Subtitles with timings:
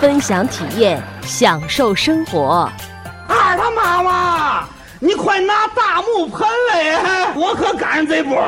[0.00, 2.66] 分享体验，享受生活。
[3.28, 4.66] 二他妈妈，
[4.98, 8.42] 你快拿大木盆来，我可赶上这波。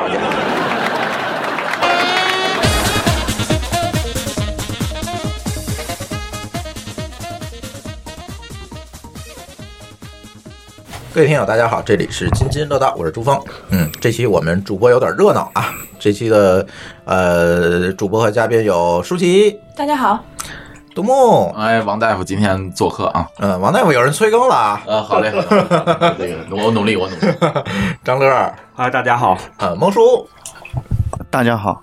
[11.13, 13.39] 各位听友，大家好，这里是津津乐道，我是朱峰。
[13.69, 15.71] 嗯，这期我们主播有点热闹啊。
[15.99, 16.65] 这期的
[17.05, 20.25] 呃主播和嘉宾有舒淇、大家好，
[20.95, 24.83] 杜牧，哎，王大夫今天做客啊，嗯，王大夫有人催更了啊。
[24.85, 27.33] 呃，好嘞，好嘞这个我努力，我努力。
[28.03, 28.29] 张乐，
[28.75, 30.27] 啊，大家好，呃，蒙叔，
[31.31, 31.81] 大家好，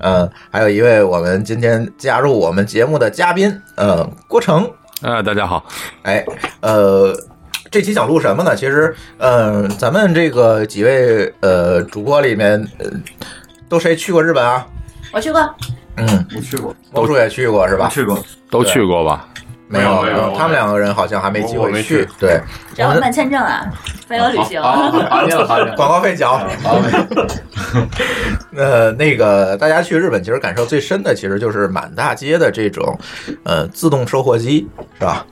[0.00, 4.70] 嗯，还有一位我们今天加入我们节目的嘉宾，呃，郭成，
[5.02, 5.64] 啊，大家好，
[6.02, 6.24] 哎，
[6.60, 7.12] 呃。
[7.68, 8.54] 这期想录什么呢？
[8.54, 12.88] 其实，嗯、咱们这个几位呃主播里面，呃，
[13.68, 14.64] 都谁去过日本啊？
[15.12, 15.40] 我去过，
[15.96, 17.88] 嗯，我去过，蒙叔也去过是吧？
[17.90, 18.18] 去过，
[18.50, 19.28] 都去过吧？
[19.68, 22.06] 没有，没有他们两个人好像还没机会去。
[22.20, 22.40] 对，
[22.72, 23.66] 只要办签证啊，
[24.06, 24.62] 飞游旅行。
[24.62, 26.38] 好，好，好，广告费缴。
[26.62, 26.80] 好，
[28.54, 32.96] 呃，那个大家去日本，其实感受最深的，其实就是满大街的这种
[33.42, 34.68] 呃自动售货机，
[35.00, 35.26] 是吧？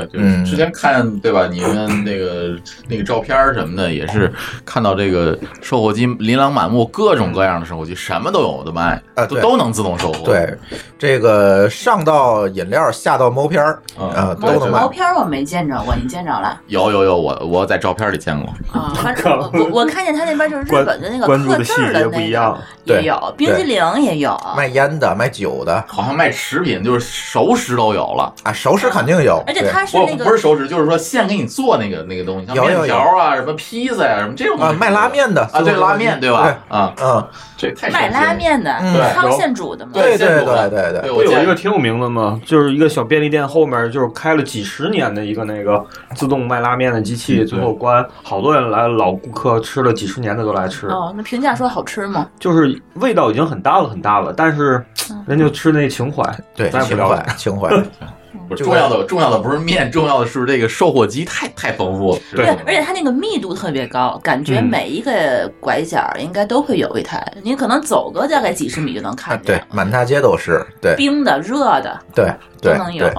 [0.00, 1.46] 对，就是嗯之前看对吧？
[1.50, 2.56] 你们那个
[2.88, 4.32] 那个照片什么的，也是
[4.64, 10.24] 看到这个售货机琳琅满目，各种各样的售货机，什么都有的卖，都都能自动售货。
[10.24, 10.54] 对，
[10.98, 14.80] 这个上到饮料，下到毛片儿嗯啊，毛都能卖。
[14.80, 18.52] 毛片儿我没见着过，你见着了有有有，我我在照片里见过。
[18.72, 18.92] 啊？
[18.96, 22.52] 反正我我我看见他那边就是日本的那个关注刻字的细节儿的那不一样
[22.86, 28.32] 个，也对有，冰激凌也有，卖烟的，卖酒的好像卖食品，就是熟食都有了。
[28.42, 29.42] 啊，熟食肯定有。
[29.46, 36.58] 而且对不它是那个不是熟食，就是说现给你做那个那个东西，像面条啊、什么披萨呀、什么这种东西啊卖拉面的啊，对拉面对吧？
[36.68, 37.24] 啊，嗯，
[37.56, 39.92] 这太卖拉面的嗯，汤现煮的嘛。
[39.94, 42.40] 对对对对对对，不有一个挺有名的吗？
[42.44, 45.82] 就是一个小便利店后面就是开了几十年的一个那个
[46.14, 52.26] 自动卖拉面的机器，最后关，好多人来，老顾客吃了几十年的都来吃，哦，那评价说好吃吗？
[52.38, 54.84] 就是味道已经很大了很大了，但是
[55.26, 56.22] 人就吃那情怀，
[56.54, 56.96] 对，情。
[56.96, 57.70] 怀情怀。
[58.48, 62.20] 不是重要的，重要的不是面，重要的是这个售货机太太丰富了。
[62.32, 73.14] 对对，而且它那个密度特别高，感觉嗯每一个拐角应该都会有一台，你可能走个大概几十米就能啊看，对。，满大街都是，对冰的、热的对对都能有对。。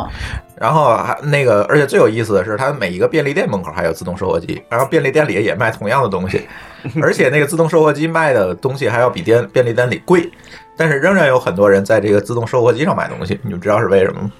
[0.60, 6.48] 然后还那个，而且最有意思的是，它每一个便利店门口还有自动售货机，然后便利店里也卖同样的东西，
[7.00, 10.28] 而且那个自动售货机卖的东西还要比店便利店里贵，
[10.76, 14.32] 但是仍然有很多人在这个自动售货机上买东西，你们知道是为什么吗？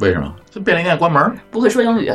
[0.00, 0.34] 为什么？
[0.50, 1.36] 这便利店关门？
[1.50, 2.12] 不会说英语，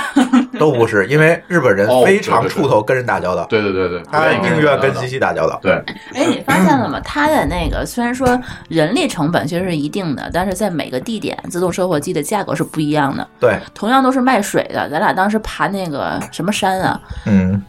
[0.58, 5.58] 都不是，因为日本人哦非常怵头跟人打交道，对对对对，他宁愿跟机器打交道。
[5.62, 5.72] 对，
[6.14, 7.00] 哎，你发现了吗？
[7.00, 13.26] 他的那个虽然说人力成本其实是一定的，但是在每个地点自动售货机的价格是不一样的。
[13.40, 17.60] 对，同样都是卖水的，咱俩当时爬那个什么山啊，嗯，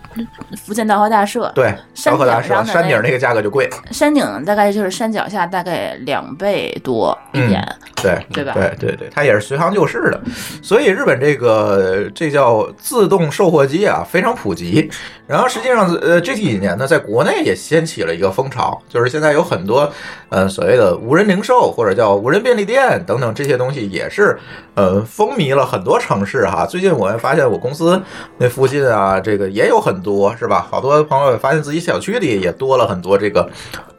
[0.63, 7.66] 福建道和大社，对，山高科大社顶上山顶那个价格就贵，山顶大概就是山脚下大概两倍多一点。
[7.95, 10.22] 对对吧对对对，它也是随行就市的，
[10.62, 14.90] 所以日本这个这叫自动售货机啊，非常普及。
[15.25, 19.90] 然后实际上，呃，这几年呢，在国内也掀起了一个风潮，就是现在有很多
[20.29, 24.38] 呃所谓的无人零售或者叫无人便利店等等这些东西，也是
[24.75, 26.66] 呃风靡了很多城市哈。
[26.66, 28.00] 最近我也发现我公司
[28.38, 30.68] 那附近啊，这个也有很多是吧？
[30.69, 33.50] 好多朋友也发现自己小区里也多了很多这个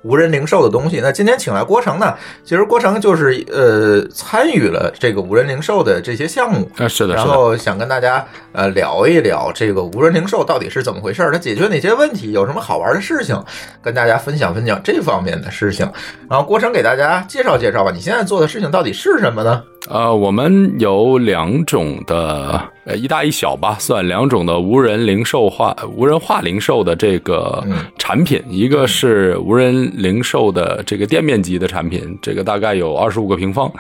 [0.03, 1.01] 无人零售的东西。
[1.03, 2.15] 那今天请来郭成呢，
[2.45, 7.25] 其实郭成就是呃参与了这个无人零售的这些项目，啊，是的，然。
[7.25, 13.35] 后想跟大家大家呃聊一聊这个无人零售到底是怎么回事儿，它解决哪些问题，有什么好玩的事情，
[13.81, 15.91] 跟大家分享分享这方面的事情。
[16.29, 19.65] 然后郭成给大家介绍介绍吧，你现在做的事情到底是什么呢？
[19.89, 28.43] 呃，我们有两种的，呃，一大一小吧，算两种的无人零售化、无人化零售的这个嗯产品。
[28.49, 33.73] 一个是无人零售的这个店面级的产品，这个大概有二十五个平方，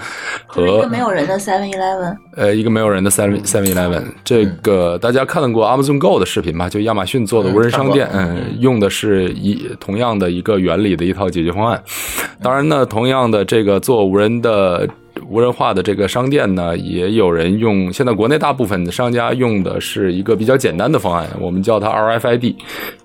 [0.46, 6.68] 和一个没有人的 Seven Eleven，呃，一个没有人的 Seven Seven Eleven，这个大家看到过 Amazon Go 的视频吧？
[6.68, 11.82] 就亚马逊做的无人商店，嗯嗯，用的是一同样的一个原理的一套解决方案。
[12.42, 14.88] 当然呢，同样的这个做无人的
[15.28, 17.92] 无人化的这个商店呢，也有人用。
[17.92, 22.54] 现在国内大部分的商家用的是一个比较简单的方案，我们叫它 RFID，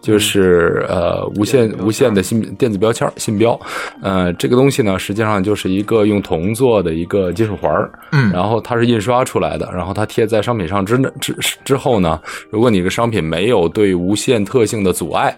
[0.02, 3.60] 就是呃无线无线的信电子标签信标。
[4.02, 12.20] 呃，这个东西呢，实际上就是一个用铜做的一个金属环儿，嗯然后它是印刷出来的，然后它贴在商品上之之之后呢，
[12.50, 15.36] 如果你的商品没有对无线特性的阻碍，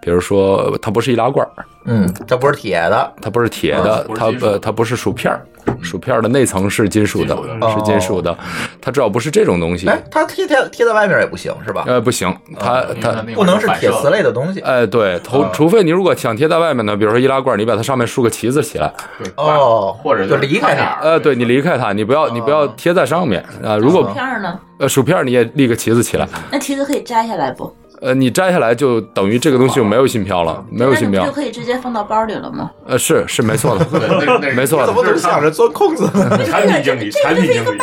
[0.00, 5.44] 比如说它不是易拉罐儿，嗯，它不是铁的，它不是铁的，它呃它不是薯片儿，
[5.82, 7.36] 薯片的内层是金属的，
[7.74, 8.36] 是金属的，
[8.80, 11.84] 它只要不是这种东西，哎，它贴贴贴在外面也不行是吧？
[11.86, 13.22] 呃不行，它它。
[13.34, 14.60] 不能是铁反射丝类的东西。
[14.60, 21.00] 哎，对，头除非你如果想贴在外面呢，比如说易拉罐，你把它上面竖个旗子起来，对哦或者就离开它它。
[21.02, 24.58] 呃，对你离开它，你不要你不要贴在上面啊、如果片呢？
[24.78, 27.74] 呃薯片你也立个旗子起来，那旗子可以摘下来不？
[28.00, 31.32] 呃，你摘下来就等于这个东西就没有信标了，没有信标就。
[31.32, 32.70] 可以直接放到包里了吗？
[32.86, 36.08] 呃，是是没错的， 对那那没错的怎么总想着钻空子？
[36.46, 37.78] 产品经理，产品经理？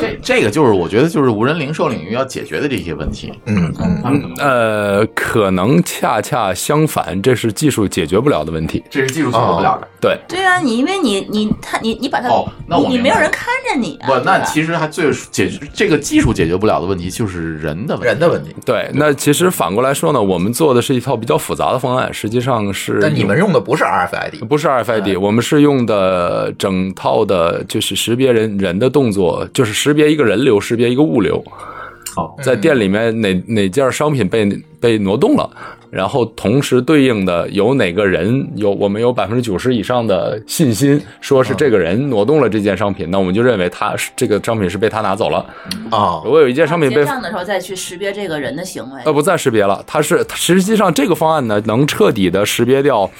[0.00, 3.32] 这这个就是我觉得就是无人零售领域要解决的这些问题。
[3.46, 3.72] 嗯
[4.04, 8.82] 嗯，呃，可能恰恰相反，这是技术解决不了的问题。
[8.90, 9.88] 这是技术解决不了的。
[10.00, 18.06] 对，对啊，你因为你你他你你把它哦那我你没有人看着你啊，不，那其实还最解决这个技术解决不了的问题就是人的问题。
[18.06, 18.54] 人的问题。
[18.64, 31.42] 对，那其实反过来说呢，我们做的是一套比较复杂的方案，实际上是但你们用的不是 RFID，不是 RFID，我们是用的整套的，就是识别人人的动作，就是识别一个人流，识别一个物流。
[32.14, 34.46] 好，在店里面哪哪件商品被
[34.80, 35.48] 被挪动了，
[35.90, 45.38] 然后同时对应的有哪个人有我们有百分之九十以上的信心，说是这个人挪动了这件商品，那我们就认为他是这个商品是被他拿走了。
[45.90, 49.12] 啊如果有一件商品被结账的时候再去识别这个人的行为呃，。
[49.12, 49.82] 不再识别了。
[49.86, 53.10] 它是实际上这个方案呢，能彻底的识别掉。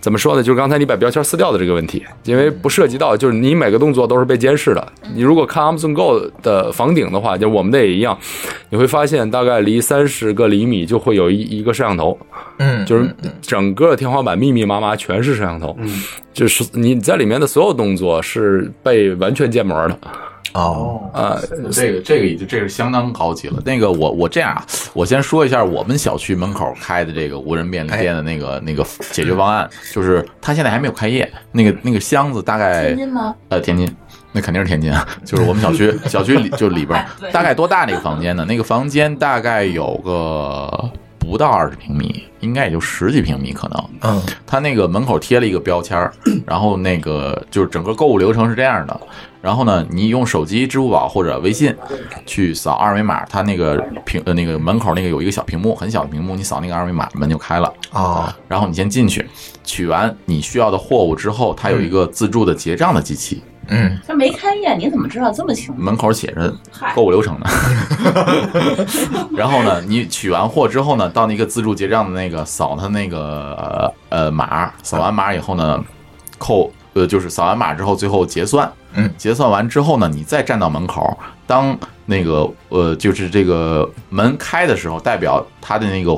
[0.00, 0.42] 怎么说呢？
[0.42, 4.92] 就是刚才你把标签撕掉的这个问题，因为不涉及到，就是你每个动作都是被监视的。
[5.14, 8.18] 你如果看 Amazon Go 的房顶的话，就我们的也一样，
[8.70, 12.18] 你会发现大概离三十个厘米就会有一一个摄像头，
[12.58, 19.98] 嗯，就是整个天花板密密麻麻全是摄像头，嗯，就是你在里面的所有动作是被完全建模的
[20.54, 23.62] 哦，呃、这个这个已经这是相当高级了。
[23.64, 33.34] 那个我我这样啊，我先说一下我们小区门口开的这个无人便利店的那个那个解决方案，就是它现在还没有开业，那个那个箱子大概天津吗？
[33.48, 33.88] 呃天津。
[34.32, 38.44] 那肯定是天津啊，就是我们小区 小区里就里边 大概多大那个房间呢？
[38.44, 40.88] 那个房间大概有个
[41.18, 43.84] 不到二十平米，应该也就十几平米可能。
[44.02, 46.12] 嗯它那个门口贴了一个标签儿，
[46.46, 49.00] 然后那个就是整个购物流程是这样的。
[49.42, 51.74] 然后呢，你用手机、支付宝或者微信
[52.26, 57.72] 去扫二维码，它那个屏呃那个门口那个有一个小屏幕，很小的屏幕，你扫那个二维码，门就开了。
[57.90, 59.26] 啊，然后你先进去，
[59.64, 65.80] 取完你需要的货物之后，它有一个自助的结账的机器，嗯它没开业，你怎么知道这么清楚？
[65.80, 67.46] 门口写着嗨购物流程呢。
[69.34, 75.82] 然后呢，你取完货之后呢，到那个自助结账的那个扫它那个呃呃码，扫完码以后呢，
[76.38, 81.16] 扣呃就是扫完码之后最后结算，嗯，结算完之后呢，你再站到门口，
[81.46, 81.76] 当
[82.06, 86.16] 那个呃就是这个门开的时候，代表他的那个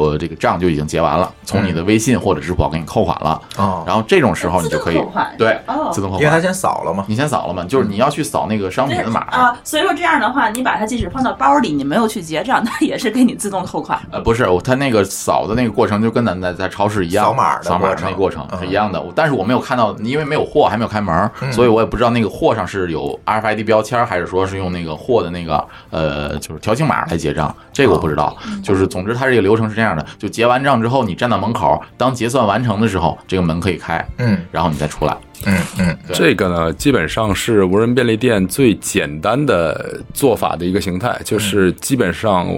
[0.00, 5.34] 户呃这个账就已经结完了，从你的微信或者支付宝给你扣款了，哦，然后这种时候你就可以自动扣款。
[5.38, 5.90] 对哦。
[5.92, 6.20] 自动扣款。
[6.20, 7.04] 因为他先扫了嘛。
[7.08, 14.00] 你先扫了嘛，就是你要去扫那个商品的码，啊，所以说这样的话，你把它即使放到包里，你没有去结账，它也是给你自动扣款。
[14.10, 18.58] 呃，不是，我他那个扫的那个过程就跟咱在在超市一样，扫码的扫码过程那过程嗯。
[18.60, 19.00] 是一样的。
[19.00, 28.36] 我但是我没有看到，因为没有货，还没有开门，所以我也不知道那个货上是有 RFID 标签，还是说是用那个货的那个呃，就是条形码来结账，这个我不知道。
[28.62, 35.16] 就是总之，它这个流程是这样的：就结完账之后，你站到门口，当结算完成的时候，这个门可以开，嗯然后你再出来。
[35.46, 42.48] 嗯嗯这个呢，基本上是无人便利店最简单的做法的一个形态，就是基本上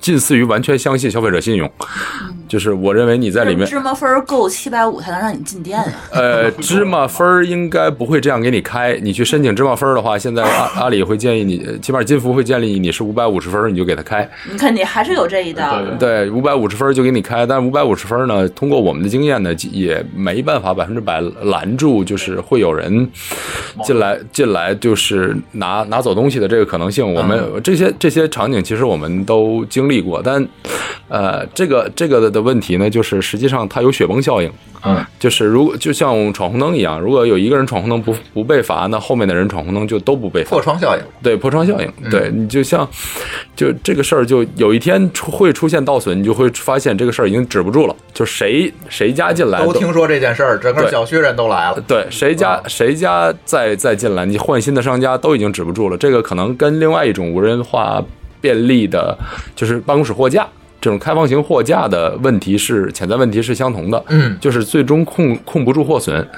[0.00, 1.70] 近似于完全相信消费者信用。
[2.46, 5.86] 就是我认为你在里面，芝麻分够七百五才能让你进店呀。
[6.12, 8.96] 呃，芝麻分应该不会这样给你开。
[9.02, 14.28] 你去申请芝麻分的话，现在阿 阿里会建议你，起码金服会建议你是五百五十分你就给他开。
[14.48, 15.82] 你看，你还是有这一道。
[15.98, 23.10] 对，五百五十分就给你开，但是五百五十分呢，通过我们的经验呢，也没办法百分之百拦住，就是会有人
[23.84, 27.12] 进来进来就是拿拿走东西的这个可能性。
[27.12, 30.46] 我们这些这些场景其实我们都经历过，但
[31.08, 34.50] 呃，这个这个的问题呢，就是实际上它有雪崩效应。
[34.84, 40.60] 嗯，就是如果就像闯红灯一样，如果有一个人闯红灯不不被罚，那后面的人闯红灯就都不被罚破。
[40.60, 41.02] 窗效应。
[41.22, 42.88] 对破窗效应，嗯对你就像
[43.56, 51.82] 就这个事儿，就有一天出会出现倒损，你就会发现这个事儿已经止不住了，就谁谁家进来都听说这件事儿，整个小区人都来了。
[51.86, 55.96] 对，谁家谁家再再进来，你换新的商家都已经止不住了。
[55.96, 58.04] 这个可能跟另外一种无人化
[58.40, 59.16] 便利的，
[59.56, 60.46] 就是办公室货架
[60.84, 64.04] 这种开放型货架的问题是潜在问题是相同的。
[64.08, 66.28] 嗯，就是最终控控不住货损，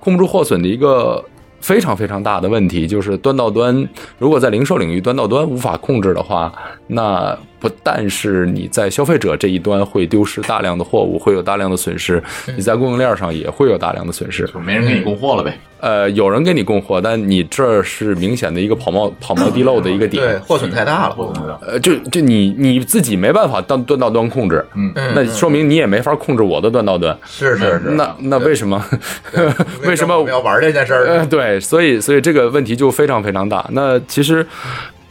[0.00, 1.24] 控不住货损的一个。
[1.60, 6.52] 非常非常大的问题就是端到端，如果在零售领域端到端无法控制的话，
[6.88, 12.20] 那不但是你在消费者这一端会丢失大量的货物，会有大量的损失，
[12.56, 14.44] 你在供应链上也会有大量的损失。
[14.48, 15.56] 就没人给你供货了呗。
[15.78, 21.58] 呃，有人给你供货，但你这是明显的一个跑冒跑冒滴漏的一个点对，货损太大了。
[21.64, 27.16] 呃，就就你你自己没办法端端到端控制，嗯嗯那说明你也没法控制我的端到端。
[27.24, 27.90] 是是是。
[27.96, 28.84] 那那为什么？
[29.86, 31.24] 为什么我们要玩这件事儿？
[31.26, 33.64] 对，所以所以这个问题就非常非常大。
[33.70, 34.44] 那其实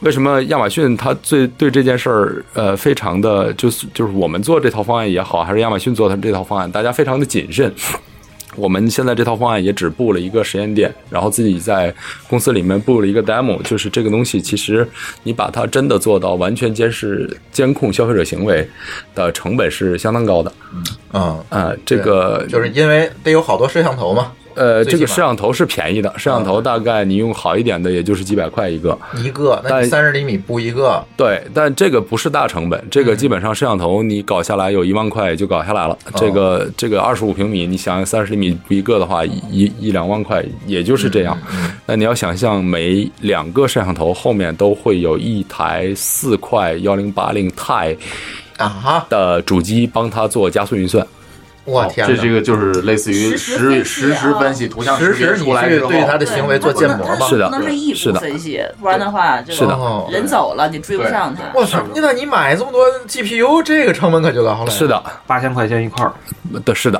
[0.01, 7.74] 为什么亚马逊它最对这件事儿呃非常的就是就是我们做这套方案也好，还是亚马逊做它这套方案，大家非常的谨慎。
[8.58, 11.93] 我们现在这套方案也只布了一个实验店，然后自己在
[12.27, 14.86] 公司里面布了一个 demo，就是这个东西其实
[15.24, 18.67] 你把它真的做到完全监视、监控消费者行为
[19.15, 20.51] 的成本是相当高的。
[21.13, 28.98] 嗯，啊、这个就是因为得有好多摄像头嘛，呃，这个摄像头是便宜的，摄像头大概你用好一点的，也就是几百块一个。
[29.15, 35.98] 一个，那但你三十厘米布一个，对，但这个不是大成本，这个基本上摄像头你搞下来有一万块就搞下来了。
[36.15, 41.38] 这个这个二十五平米，你想三十厘米布一个的话，一一一两万块，也就是这样。
[41.86, 47.98] 那你要想象每两个摄像头后面都会有一台四块幺零八零 Ti
[48.58, 51.05] 啊哈，的主机帮它做加速运算。
[51.63, 52.15] 我天哪！
[52.15, 57.27] 这这个就是类似于实实分析实时啊分析图像识别实时你出来之后，去对他的行为做建模嘛？
[57.27, 61.44] 是的不能是异是的步分析，不然的话，就是的哦人走了你追不上他。
[61.53, 61.84] 我操！
[61.96, 64.72] 那你买这么多 GPU，这个成本可就高了。
[64.72, 66.13] 是，的，八千块钱一块儿，
[66.65, 67.00] 的是的，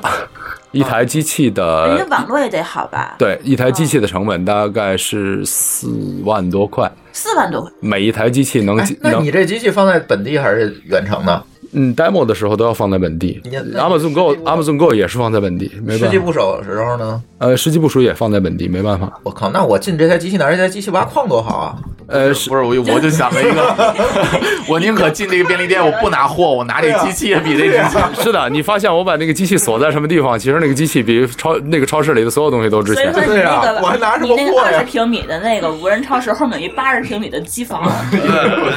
[0.72, 3.16] 一台机器的人家网络也得好吧？
[3.18, 5.90] 对，一台机器的成本大概是四
[6.24, 11.44] 万多块，四万多块，每一台机器能哎，那你这机器放在本地还是远程的？
[11.74, 13.42] 嗯 demo 的时候都要放在本地
[13.76, 16.26] ，Amazon Go Amazon Go 也是放在本地，没实际办法。
[16.26, 17.22] 部署的时候呢？
[17.38, 19.12] 呃，实际部署也放在本地，没办法。
[19.24, 21.76] 我靠，那我进这台机器拿这台机器挖矿多好啊！
[22.08, 23.96] 呃，不是我我就想了一个，
[24.68, 27.98] 我宁可进这个便利店，我不拿货，我拿这机器也比这机器。
[28.22, 33.34] 是的，你发现我把那个机器锁在什么地方，其实那个机器比超那个超市里的所有东西都值钱所以说。
[33.34, 37.90] 你对啊那个我还拿什你那个么货呀二十平米的那个无人超市后面有一八十平米的机房，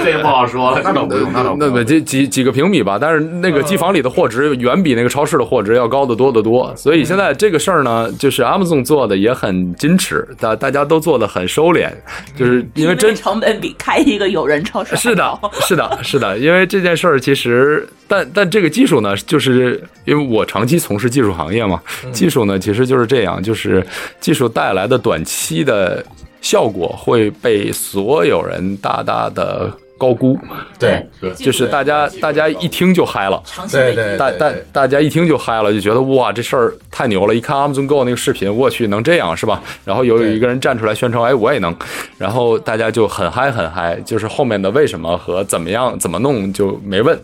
[0.04, 1.86] 这不好说了，那倒不用，那倒不那么用。
[1.86, 6.72] 几几几个平米吧，但是那个机房里的货值远比那个超市的货值要高得多得多。
[6.76, 11.90] 所以现在这个事儿呢，就是 Amazon 做的也很矜持，大大家都做的很收敛，
[12.36, 21.80] 就是因为真成本比开一个有人超市是的，是的，是的，因为这件事儿其实，但但这个技术呢，就是因为我长期从事技术行业嘛，
[22.12, 23.84] 技术呢其实就是这样，就是
[24.20, 26.04] 技术带来的短期的
[26.40, 29.72] 效果会被所有人大大的
[30.04, 30.38] 高估，
[30.78, 33.42] 对就是大家大家一听就嗨了。
[33.46, 37.34] 长期为对对，大大大家一听就嗨了，就觉得哇，这事儿太牛了！
[37.34, 39.62] 一看 Amazon Go 那个视频，我去，能这样是吧？
[39.82, 41.74] 然后有有一个人站出来宣称，哎，我也能，
[42.18, 47.18] 然后大家就很嗨很嗨，就是后面的为什么和怎么样怎么弄就没问。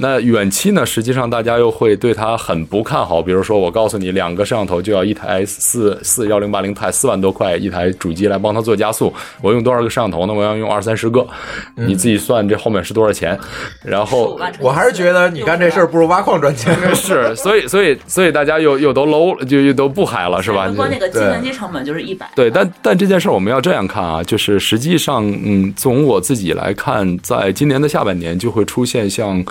[0.00, 10.32] 那远期呢，实际上大家又会对它很不看好，比如说我告诉你，两个摄像头就要一台四四幺零八零钛四万多块一台主机来帮它做加速，我用多少个摄像头呢？
[10.32, 11.26] 我要用二三十个，
[11.74, 13.38] 你自己算这后面是多少钱？
[13.84, 16.76] 然后我还是觉得你干这事儿不如挖矿赚钱。
[16.94, 20.70] 是，所以所以所以大家又又都 low 了，就又都不嗨了，是吧？
[20.76, 22.28] 光那个计对算机成本就是一百。
[22.34, 29.44] 对，但但这件事儿我们要这样看啊，就是实际上，嗯，从我自己来看，在今年的下半年就会出现像，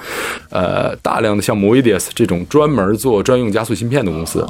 [0.49, 4.45] 呃，大量的像 Moidius 这种专门做专用加速芯片的公司。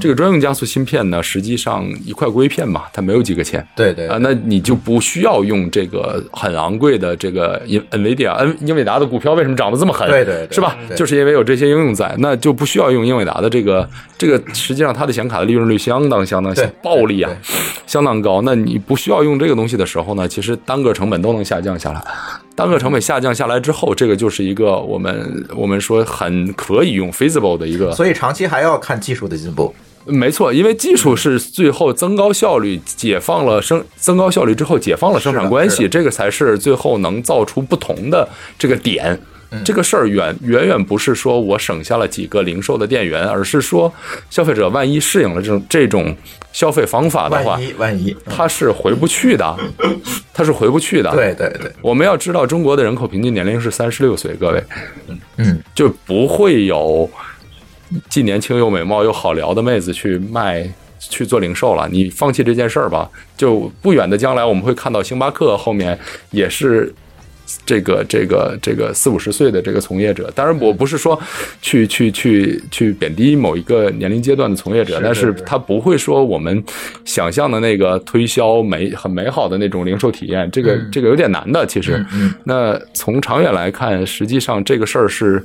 [0.00, 3.66] 这个专用加速芯片呢，实际上一块硅片嘛，它没有几个钱。
[3.76, 10.08] 对对啊，那你就不需要用这个很昂贵的这个英 NVIDIA，恩英伟达的股票为什么涨得这么狠？
[10.08, 10.76] 对对对是吧？
[10.96, 17.30] 就是因为有这些应用在，那就不需要用英伟达的这个这个，实际上它的显卡的利润率相当相当对暴利啊，
[17.86, 18.40] 相当高。
[18.42, 22.02] 那你不需要用这个东西的时候呢，其实单个成本都能下降下来。
[22.54, 29.74] 单个成本下降下来之后，这个就是一个我们我们说很可以用 feasible 的一个所以长期还要看技术的进步。
[30.06, 38.28] 没错，因为技术是最后增高效率，解放了生增高效率之后解放了生产关系，这个才是最后能造出不同的
[38.58, 39.18] 这个点。
[39.64, 43.92] 这个事儿远远远不是说我省下了几个零售的店员，而是说
[44.30, 46.16] 消费者万一适应了这种这种
[46.52, 49.56] 消费方法的话万，一万一，他是回不去的，
[50.32, 51.10] 他是回不去的。
[51.10, 54.62] 对对对，我们要知道，中国的人口平均年龄是三十六岁，各位，
[55.38, 57.10] 嗯，就不会有
[58.08, 60.68] 既年轻又美貌又好聊的妹子去卖
[60.98, 61.88] 去做零售了。
[61.90, 65.98] 你放弃这件事儿吧，就不远的将来我们会看到星巴克后面
[66.30, 66.92] 也是。
[67.66, 71.20] 这个这个这个四五十岁的这个从业者，当然我不是说
[71.60, 76.62] 去去去去贬低某一个年龄阶段的从业者，但是是他不会说我们
[77.04, 81.66] 想象的那个推销美很美好的那种零售体验，这个、嗯这个有点难的。
[81.66, 82.06] 其实，
[82.44, 85.44] 那从长远来看，实际上这个事儿是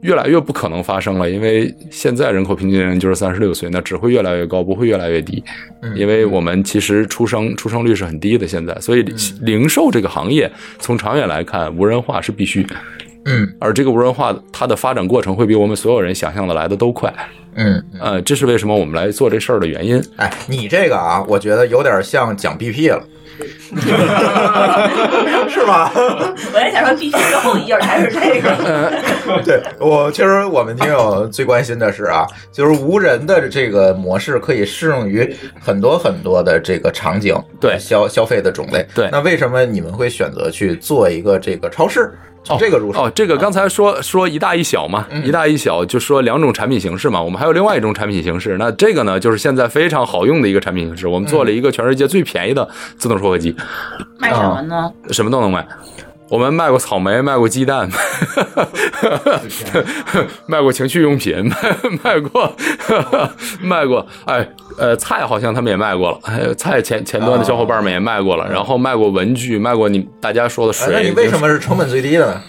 [0.00, 5.42] 越来越不可能发生了，因为现在人口平均年龄就是三十六岁，那只会越来越高，不会越来越低。
[5.82, 12.66] 嗯因为我们其实出生出生率是很低的，现在，所以嗯零售这个行业从长远来看，无人化是必须。
[13.24, 17.12] 嗯而这个无人化它的发展过程会比我们所有人想象的来的都快。
[17.54, 20.00] 嗯，呃，这是为什么我们来做这事儿的原因。
[20.16, 23.02] 哎，你这个啊，我觉得有点像讲 BP 了，
[25.48, 25.90] 是吧？
[25.94, 28.92] 我在想说，必须最后一页才是这个。
[29.44, 38.86] 对我，其实我们听友最关心的是啊，就是无人的这个模式可以适用于很多很多的这个场景，对消消费的种类。
[38.94, 42.12] 对那为什么你们会选择去做一个这个超市？
[42.46, 48.56] 从这个入手哦，这个刚才说说一大一小嘛，一大一小就说两种产品形式嘛，我们还有另外一种产品形式。
[48.58, 53.54] 那这个呢，就是现在非常好用的一个产品形式，我们做了一个全世界最便宜的自动售货机，
[54.18, 54.92] 卖什么呢？
[55.10, 55.66] 什么都能卖。
[56.28, 57.88] 我们卖过草莓，卖过鸡蛋，
[60.46, 61.56] 卖过情趣用品，卖
[62.02, 62.56] 卖过
[63.62, 70.98] 卖过，哎呃菜好像他们也卖过了，还有菜前前端的小伙伴们也卖过了，然后卖过文具，卖过你大家说的哎那。
[71.00, 72.42] 你为什么是成本最低的呢？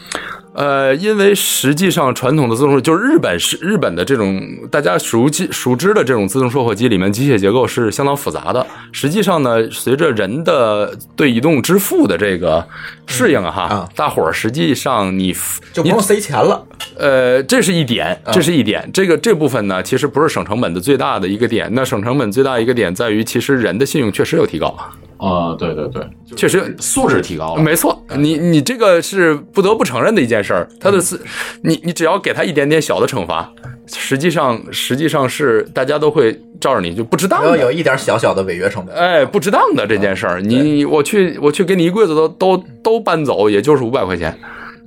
[0.57, 8.65] 呃，因为实际上传统的自动售就是日本是日本的这种大家熟悉熟知的这种自动售货机里面机械结构是相当复杂的。
[8.91, 12.67] 实际上呢，随着人的对移动支付的这个
[13.05, 15.35] 适应啊哈，啊大伙儿实际上你你
[15.73, 16.65] 就不用塞钱了。
[16.97, 18.89] 呃，这是一点，啊这是一点。
[18.91, 21.69] 这个这部分呢，其实不是省成本的最大的一个点。
[21.73, 24.75] 那省成本最大一个点在于，其实人的信用确实有提高，
[25.17, 27.61] 啊，对对对，确实素质提高了。
[27.61, 30.67] 没错，你你这个是不得不承认的一件事儿。
[30.79, 31.19] 他的是，
[31.61, 33.51] 你你只要给他一点点小的惩罚，
[33.87, 37.47] 实际上实际上是大家都会照着你就不值当的。
[37.47, 38.95] 然后有一点小小的违约成本。
[38.95, 44.37] 哎，不值当的这件事儿，你你我去我去给你一柜子都都都搬走，也就是五百块钱。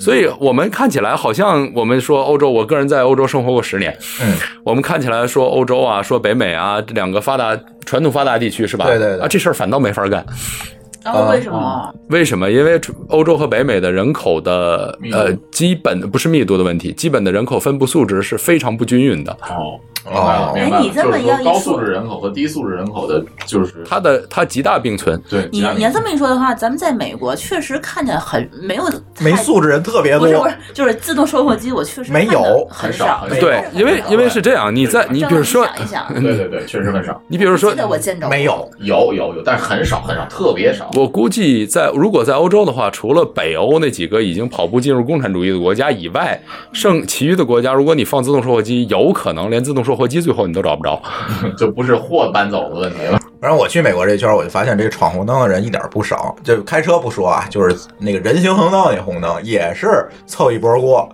[0.00, 4.34] 所以我们看起来好像我们说欧洲，我个人在欧洲生活过十年，嗯，
[4.64, 8.86] 我们看起来说欧洲啊，说北美啊，这两个发达传统发达地区是吧？
[8.86, 10.24] 对对对啊，这事儿反倒没法干。
[11.02, 11.94] 然后为什么？
[12.08, 12.50] 为什么？
[12.50, 19.32] 因为欧洲和北美的人口的呃基本不是密度的问题，基本的人口分布素质是非常不均匀的。
[19.48, 25.20] 哦，哦哎你这么就是说样一说高素质人口和低素质人口的，就是它的它极大并存。
[25.28, 28.84] 对，你你要这么一说的话，咱们在美国确实看见很没有
[29.20, 38.68] 没素质人特别多不是不是，，就是自动售货机，我确实没有很很少很少对，因为因为是这样，你在你比如说，想一想，对对对，确实很少，你比如说记，得我见着没有。
[38.78, 40.90] 有有有，但是很少很少，特别少。
[40.94, 46.40] 我估计在如果在欧洲的话，除了北欧那几个已经跑步进入共产主义的国家以外，
[46.72, 51.03] 剩其余的国家，如果你放自动售货机，有可能连自动售售货机最后你都找不着。
[51.59, 53.18] 就不是货搬走的问题了。
[53.40, 56.37] 反正我去美国这圈儿，我就发现这个闯红灯的人一点儿不少。
[56.44, 61.09] 就开车不说啊，就是那个人行横道那红灯也是凑一波过。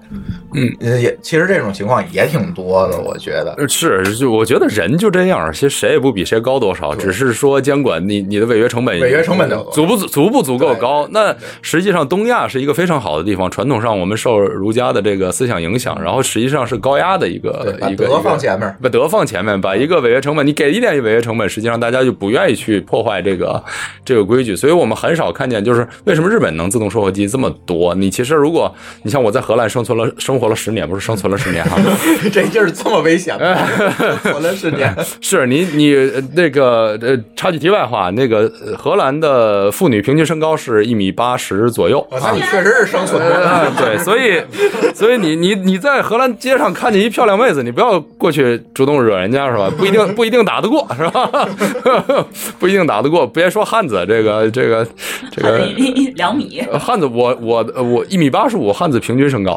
[0.53, 3.55] 嗯呃，也其实这种情况也挺多的，我觉得。
[3.59, 11.07] 呃是，就我觉得人就这样，其实谁也不比谁高多少，只是说监管你你的违约成本，违约成本的足不足足不足够高？
[11.13, 18.77] 那实际上东亚是一个非常好的地方，传统上我们受儒家的这个思想影响，然后实际上是高压的一个，把一个德放前面。
[18.83, 23.63] 把德放前面，把一个违约成本，你给一点违约成本，实际上大家就不愿意去破坏这个
[24.05, 27.95] 这个规矩，所以我们很少看见，就是为什么日本能自动售货机这么多？
[27.95, 31.77] 你其实如果你像我在荷兰生存了生活了十年，不是生存了十年哈，
[32.33, 33.57] 这劲儿这么危险吗？
[34.25, 34.95] 活了十年。
[35.21, 42.01] 是你你呃那个呃，插句题外话，那个呃荷兰的妇女平均身高是一米八十左右。
[42.11, 44.43] 哦那你确实是生存啊了。，对，所以，
[44.95, 49.71] 所以你你你在荷兰街上看见一漂亮妹子，你不要过去主动惹人家是吧？
[49.77, 51.49] 不一定不一定打得过是吧？
[52.59, 53.27] 不一定打得过。
[53.27, 54.87] 别说汉子，这个这个
[55.31, 55.59] 这个
[56.15, 59.53] 两米，呃汉子我我我一米八十五，汉子平均身高，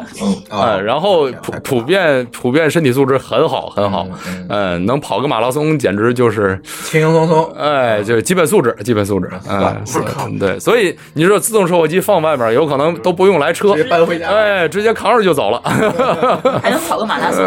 [0.48, 4.06] 啊哎，然后普普遍普遍身体素质很好很好，
[4.48, 7.52] 嗯，能跑个马拉松简直就是，轻轻松松。
[7.56, 10.00] 哎，就是基本素质，基本素质，嗯，是
[10.38, 13.74] 对，所以你说自动售货机放外面，有可能都不用来车。
[13.74, 15.60] 直接搬回家哎，直接扛着就走了。
[16.62, 17.40] 还能跑个马拉松。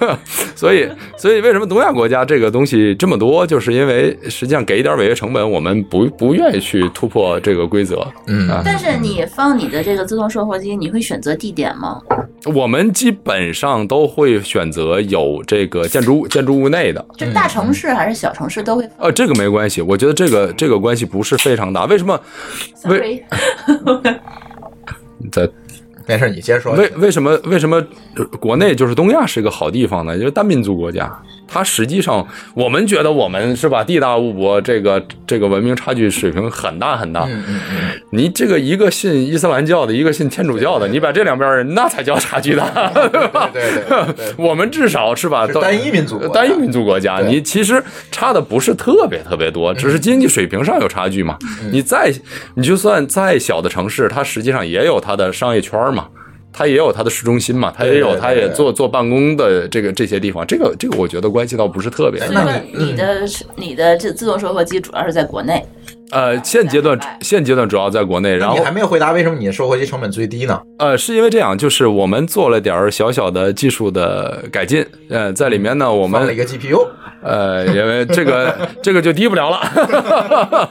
[0.54, 8.06] 所以，所以为什么东亚国家这个东西这么多，就是因为实际上给一点违约成本，我们不不愿意去突破这个规则。
[8.26, 12.02] 嗯啊，但是你放你的这个自动售货机，你会选择地点吗？
[12.54, 17.04] 我们基本上都会选择有这个建筑物建筑物内的。
[17.16, 21.84] 就大城市还是小城市都会放呃，这个没关系，我觉得这个这个关系不是非常大。
[21.86, 22.20] 为什么？
[22.86, 23.22] 为？Sorry，
[25.30, 25.48] 在
[26.06, 26.72] 没事，你先说。
[26.72, 27.76] 为为什么为什么
[28.16, 30.16] 呃国内就是东亚是一个好地方呢？
[30.16, 31.12] 因为单民族国家，
[31.52, 37.24] 它实际上我们觉得我们是吧，地大物博，这个这个文明差距水平很大很大。
[37.24, 42.68] 嗯嗯嗯，你这个一个信伊斯兰教的，一个信天主教的，你把这两边人那才叫差距大，
[43.08, 43.50] 对吧？
[43.52, 47.82] 对对对对 我们至少是吧，是单一民族单一民族国家，你其实
[48.12, 51.36] 差的不是特别特别多，只是经济水平上有差距嘛。
[51.72, 52.12] 你再
[52.54, 56.06] 你就算再小的城市，它实际上也有它的商业圈嘛。
[56.52, 62.42] 它也有它的市中心嘛，它也有，对对对它也做做办公的这个这些地方，这个这个我觉得关系倒不是特别大。
[62.42, 63.20] 所以你的
[63.56, 65.64] 你的这自动售货机主要是在国内，
[66.10, 70.60] 呃，现阶段现阶段主要在国内，然后你还没有回答为什么你的售货机成本最低呢？
[70.78, 76.86] 呃，是因为这样，就是我们做了点儿小小的技术的改进，呃，在里面呢，我们放了一个 GPU，
[77.22, 80.68] 呃，因为这个这个就低不了了，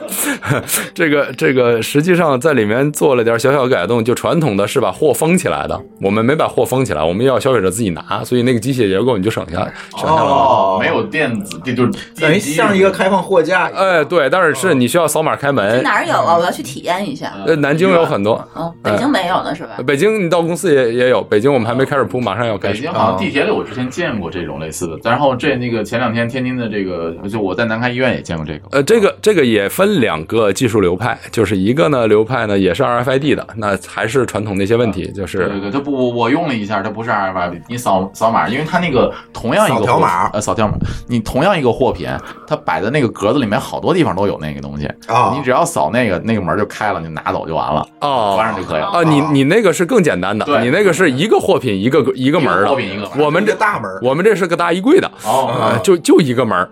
[0.94, 9.58] 这个这个实际上在里面做了点小小改动，就传统的是把货封起来的，我们没把货封起来，我们要消费者自己拿，所以那个机械结构你就省下
[9.96, 10.30] 省下来了。
[10.30, 13.70] 哦没有电子，这就是等于像一个开放货架。
[13.74, 15.82] 哎，对，但是是你需要扫码开门。
[15.82, 16.36] 哪儿有啊？
[16.36, 17.32] 我要去体验一下。
[17.46, 19.70] 呃，南京有很多，嗯，北京没有呢，是吧？
[19.86, 22.74] 北京你到公司也也有，北京我们还没开始铺，马上要开始。
[22.74, 28.60] 北京好像地铁里我之前见过这种类似的，然后这那个前两天天津的这个，就我在南开医院也见过这个。
[28.72, 40.30] 呃，这个这个也分两个技术流派，就是一个呢流派呢也是 RFID 的，那还是传统那些问题，就是对对对，它不，我我用了一下，它不是 RFID，你扫扫码，因为它那个同样一个扫条码。
[40.32, 40.74] 呃，扫条码，
[41.08, 42.08] 你同样一个货品，
[42.46, 45.32] 它摆在那个格子里面，好多地方都有那个东西啊。
[45.36, 48.34] 你只要扫那个，那个门就开了，你拿走就完了，哦。
[48.36, 48.86] 关上就可以了。
[48.86, 55.46] 啊，你你那个是更简单的，你那个是一个货品一个一个门的，货品一个门我们这大门我们这是个大衣柜的，哦。
[55.48, 56.68] 啊，就就一个门儿，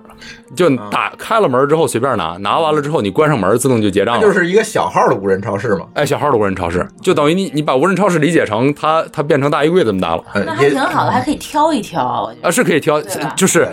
[0.55, 5.87] 就打开了门儿之后随便拿，拿完了之后你关上门儿自动就结账了，就是一个小号的无人超市嘛。
[5.95, 10.23] 哎小号的无人超市，就等于你你把无人超市理解成它它变成大衣柜这么大了。
[10.35, 12.33] 呃那还也挺好的，还可以挑一挑。
[12.43, 13.01] 啊，是可以挑，
[13.37, 13.69] 就是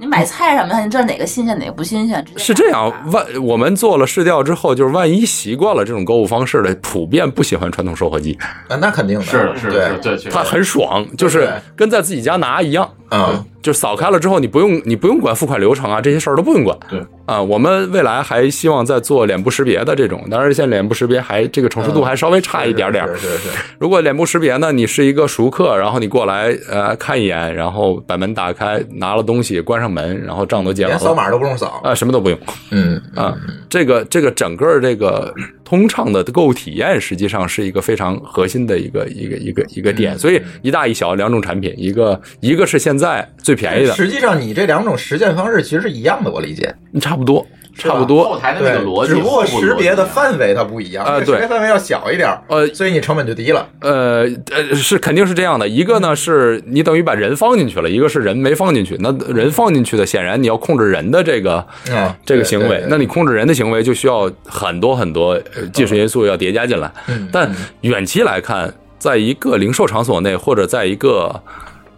[0.00, 2.24] 你买菜什么的，你知道哪个新鲜哪个不新鲜。
[2.36, 8.32] 是这样，万我们做了试调之后，就是万一习惯了这种购物方式的，普遍不喜欢传统售货机，
[8.68, 12.88] 啊，那肯定的，是的，是的，对对，确实它很爽，就是跟在自己家拿一样。
[13.12, 16.78] 嗯，就扫开了之后，你不用你不用管付款流程啊，这些事儿都不用管。
[16.88, 31.80] 对啊，我们未来还希望再做脸部识别的这种，当然现在脸部识别还这个成熟度还稍微差一点点是是，如果脸部识别呢，你是一个熟客，然后你过来呃看一眼，然后把门打开，拿了东西，关上门，然后账都结了，连扫码都不用扫。
[31.84, 32.38] 啊，什么都不用。
[32.70, 33.36] 嗯啊，
[33.68, 40.18] 这个这个整个这个通畅的购物体验，实际上是一个非常核心的一个一个一个一个点。
[40.18, 46.74] 所以一大一小两种产品，一个一个是现在最便宜的，实际上你这两种实践方式其实是一样的，我理解。
[47.00, 48.38] 差不多差不后多。
[48.38, 53.68] 台的对那个逻，辑，只不过识别的范围它不一样，这个啊对识别范围要小一点，呃所以你成本就低了。
[53.80, 55.68] 呃呃，是肯定是这样的。
[55.68, 58.96] 一个呢是你等于把人放进去了，一个是人没放进去。
[59.00, 61.56] 那人放进去的，显然你要控制人的这个
[61.90, 62.84] 啊这个行为。
[62.88, 66.90] 那你控制人的行为，就需要很多很多呃技术因素要叠加进来。
[67.08, 67.50] 嗯但
[67.82, 71.40] 远期来看，在一个零售场所内，或者在一个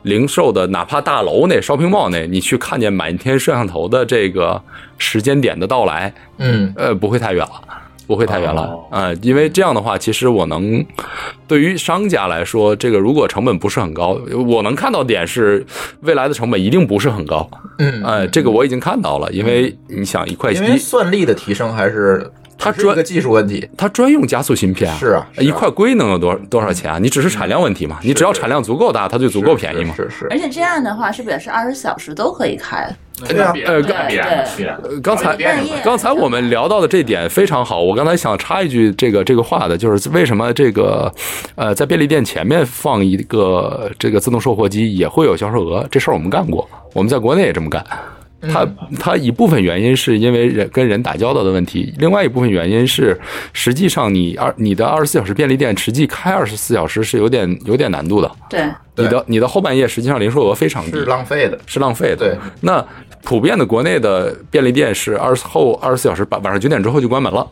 [0.03, 4.61] 零售的哪怕大楼那、shopping mall 内，你去看见满天摄像头的这个
[4.99, 6.73] 时间点的到来，嗯。
[6.77, 7.63] 呃，不会太远了。
[8.05, 8.63] 不会太远了。
[8.63, 8.85] 哦。
[8.91, 10.85] 啊、因为这样的话，其实我能
[11.47, 15.65] 对于商家来说，这个如果成本不是很高，我能看到点是
[16.01, 22.29] 未来的成本一定不是很高，嗯，呃，这个我已经看到了，因为你想一块因为，算力的提升还是
[22.63, 23.69] 它专个技术问题。
[23.77, 26.99] 它专用加速芯片啊，是啊是啊一块硅能有多多少钱啊？
[26.99, 29.95] 你只是产量问题嘛，你只要产量足够大，它就足够便宜嘛。
[29.97, 32.89] 是是而且这样的话，是不是也是二十小时都可以开？
[33.29, 34.77] 对啊呃必然必然必然。
[34.83, 35.37] 呃刚才
[35.85, 41.13] 刚才我们聊到的这点非常好，我刚才想插一句这个这个话的，就是为什么这个
[41.55, 47.85] 呃在便利店前面放一个这个自动售货机也会有销售额，这事儿我们干过，我们在国内也这么干。
[48.51, 48.67] 它
[48.99, 53.19] 它一部分原因是因为人跟人打交道的问题，另外一部分原因是
[53.53, 58.31] 实际上你二你的二十四小时便利店实际开二十四小时是有点有点难度的。
[58.49, 58.65] 对，
[58.97, 61.59] 你的你的后半夜实际上零售额非常低是，浪费的。
[61.67, 62.17] 是浪费的。
[62.17, 62.85] 对，那
[63.23, 67.47] 普遍的国内的便利店是二十后二十四小时，晚晚上九点之后就关门了。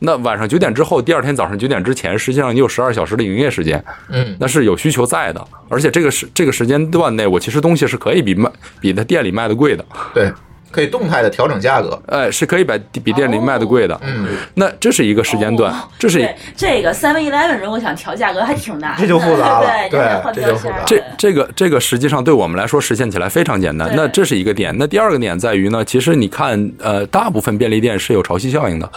[0.00, 5.46] 那晚上九点之后，第二天早上九点之前，实际上你有十二小时的营业时间，嗯，那是有需求在的。
[5.68, 10.32] 而且这个时这个时间段内，我其实东西是可以比卖比在店里卖的贵的，对，
[10.70, 12.00] 可以动态的调整价格。
[12.06, 14.00] 哎，是可以把比店里卖的贵的。
[14.02, 23.90] 嗯，那这是一个时间段，这是一这个 Seven Eleven 如果想调价格还挺难，这就复杂了对，对你得换这就复杂这这个这个实际上对我们来说实现起来非常简单。
[23.94, 24.74] 那这是一个点。
[24.78, 28.90] 那第二个点在于呢，其实你看，呃，大部分便利店是有潮汐效应的，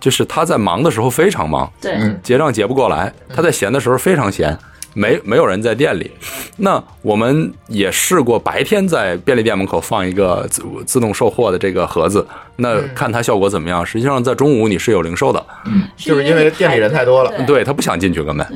[0.00, 4.56] 就是他在忙的时候非常忙，对，嗯结账结不过来；他在闲的时候非常闲，
[4.94, 6.10] 没没有人在店里。
[6.56, 12.26] 那我们也试过白天在便利店门口放一个自自动售货的这个盒子，
[12.56, 13.84] 那看它效果怎么样。
[13.84, 18.46] 实际上在中午你是有零售的，嗯就是因为店里人太多了对对他不想进去根本。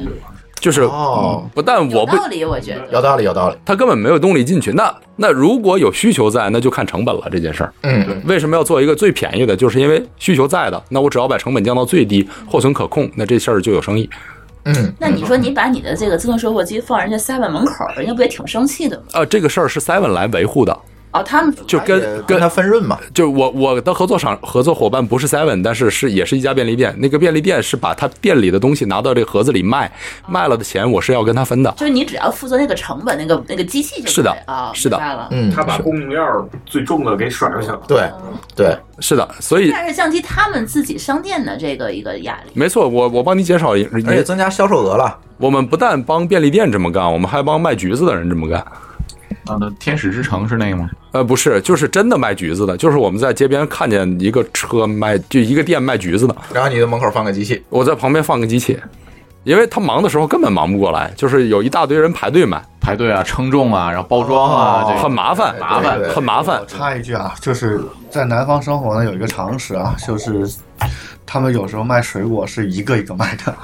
[0.60, 2.80] 就是哦不但我不有道理，我觉得。
[2.90, 3.56] 有道理，有道理。
[3.64, 4.72] 他根本没有动力进去。
[4.72, 7.72] 那那如果有需求在，那就看成本了这件事儿。
[7.82, 9.54] 嗯，为什么要做一个最便宜的？
[9.54, 14.10] 就是因为需求在的，那我只要把成本降到最低，货存可控，那这事儿就有生意。
[14.68, 19.04] 嗯，那你说你把你的这个自动售货机放人家 Seven 门口，人家不也挺生气的吗？
[19.14, 20.78] 呃，这个事儿是 Seven 来维护的，
[21.18, 22.98] 哦，他们就跟跟跟他分润嘛。
[23.12, 26.94] 就是我我的合作厂合作伙伴不是 Seven，但是是也是一家便利店。
[26.98, 29.90] 那个便利店是把他店里的东西拿到这个盒子里卖，
[30.28, 31.70] 卖了的钱我是要跟他分的。
[31.76, 34.98] 就是你只要负责那个成本，那个那个机器就是的啊，是的。
[35.30, 36.20] 嗯，他把供应链
[36.64, 37.80] 最重的给甩出去了。
[37.88, 38.10] 对
[38.54, 42.50] 对，是的，所以但是降低他们自己商店的这个一个压力。
[42.54, 45.18] 没错，我我帮你减少一，而且增加销售额了。
[45.38, 48.64] 我们不但帮便利店这么干，我们还帮卖橘子的人这么干。
[49.48, 50.90] 啊，那天使之城是那个吗？
[51.12, 58.78] 呃，不是，就是真的卖橘子的，就是我们在街边看见一个车卖，就一个店卖橘子的，然后你的门口放个机器，我在旁边放个机器，
[59.44, 66.62] 因为他忙的时候根本忙不过来，就是有一大堆人排队买，排队啊，称重啊，然后包装啊，这个很麻烦，麻烦很麻烦。
[66.66, 67.80] 插一句啊，就是
[68.10, 70.46] 在南方生活呢，有一个常识啊，就是
[71.24, 73.54] 他们有时候卖水果是一个一个卖的，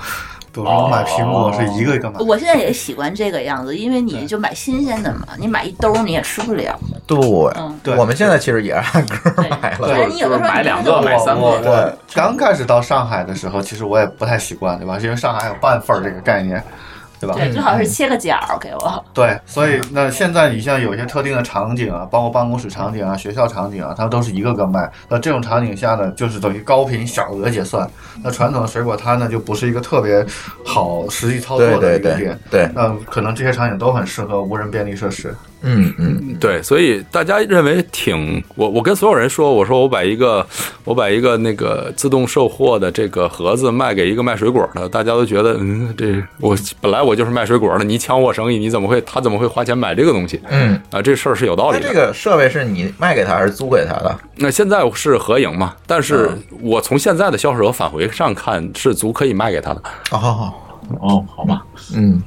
[0.55, 2.21] 比如说买苹果是一个一个买。
[2.21, 6.79] 我现在也喜欢这个样子，因为你就买新鲜的嘛，你买一兜儿你也吃不了。
[7.09, 7.19] 对，
[7.57, 10.07] 嗯，对我们现在其实也是按个儿买对，了。
[10.07, 14.97] 你有的时候买两个买三个对刚开始到上海的时候，其实我也不太习惯，对吧？
[15.03, 16.63] 因为上海有半份儿这个概念，
[17.25, 17.35] 对吧？
[17.35, 19.05] 对，最好是切个角给我。
[19.13, 24.91] 对，所以那现在你像有些特定的场景啊，包括办公室场景啊、学校场景啊，它都是一个个卖。
[25.09, 27.89] 那这种场景下呢，就是等于高频小额结算。
[28.23, 30.25] 那传统的水果摊呢，就不是一个特别
[30.65, 32.41] 好实际操作对对对的一个点。
[32.51, 35.35] 对，那可能这些场景都很适合无人便利设施。
[35.67, 40.47] 嗯嗯，对，所以大家认为挺我我跟所有人说，我说我把一个
[40.85, 50.41] 我把一个那个自动售货的这个盒子卖给一个卖水果的，大家都觉得嗯，这我本来我就是卖水果的，你抢我生意，你怎么会他怎么会花钱买这个东西？
[50.51, 51.89] 嗯，啊，这事儿是有道理的。
[51.89, 54.19] 这个设备是你卖给他还是租给他的？
[54.37, 59.83] 那现在是合营嘛，但是我从现在的销售额返回上看，是足可以卖给他的。
[60.11, 60.53] 哦，
[61.01, 62.21] 哦，好吧，嗯，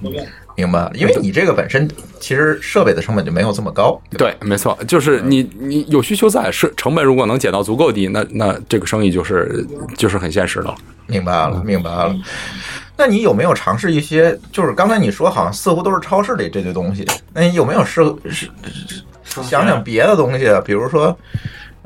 [0.57, 0.91] 明白了。
[0.93, 1.89] 因为你这个本身
[2.19, 3.97] 其实设备的成本就没有这么高。
[4.17, 9.65] 对，没错，就是你你有需求在，是成本如果能减到足够低，那那这个生意就是
[9.95, 10.75] 就是很现实的了。
[11.05, 12.13] 明白了，明白了。
[12.97, 14.37] 那你有没有尝试一些？
[14.51, 18.49] 就是刚才你说好像似乎都是超市里这堆东西，那你有没有试是
[19.23, 20.47] 想想别的东西？
[20.47, 21.15] 啊比如说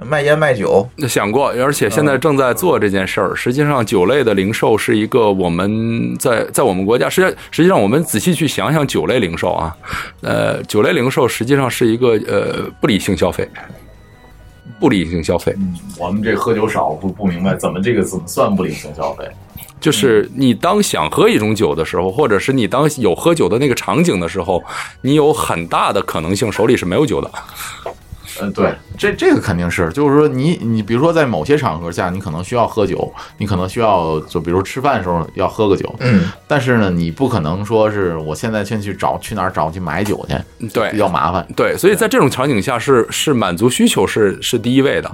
[0.04, 3.36] 卖烟卖酒，想过，而且现在正在做这件事儿。
[3.36, 9.76] 实际上，酒类的零售是一个我们在在我们国家，实际实际上我们仔细去想想，酒类零售啊，
[10.22, 13.48] 呃，酒类零售实际上是一个呃不理性消费，
[14.80, 15.56] 不理性消费。
[16.00, 19.24] 我们这喝酒少不不明白怎么这个怎么算不理性消费？
[19.80, 24.64] 就是你当想喝一种酒的时候，或者是你当有喝酒的那个场景的时候，
[25.02, 27.32] 你有很大的可能性手里是没有酒的。
[28.41, 41.45] 呃，对，这这个肯定是，就是说你你比如说在某些场合下，你可能需要喝酒，你可能需要就比如吃饭的时候要喝个酒，嗯，但是呢，你不可能说是我现在先去找去哪儿找去买酒去，对比，较麻烦。
[41.56, 45.12] 对，所以在这种场景下是是满足需求是是第一位的，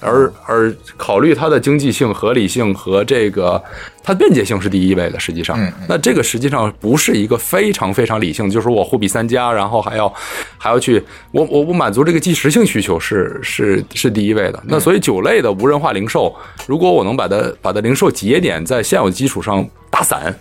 [0.00, 3.62] 而而考虑它的经济性、合理性和这个
[4.02, 5.18] 它的便捷性是第一位的。
[5.18, 10.12] 实际上那这个实际上不是一个非常非常理性，就是我货比三家，然后还要
[10.58, 14.62] 还要去我我我满足这个即时性需求是是是第一位的。
[14.66, 16.34] 那所以酒类的无人化零售，
[16.66, 20.34] 如果我能把它把它零售节点在现有基础上打散，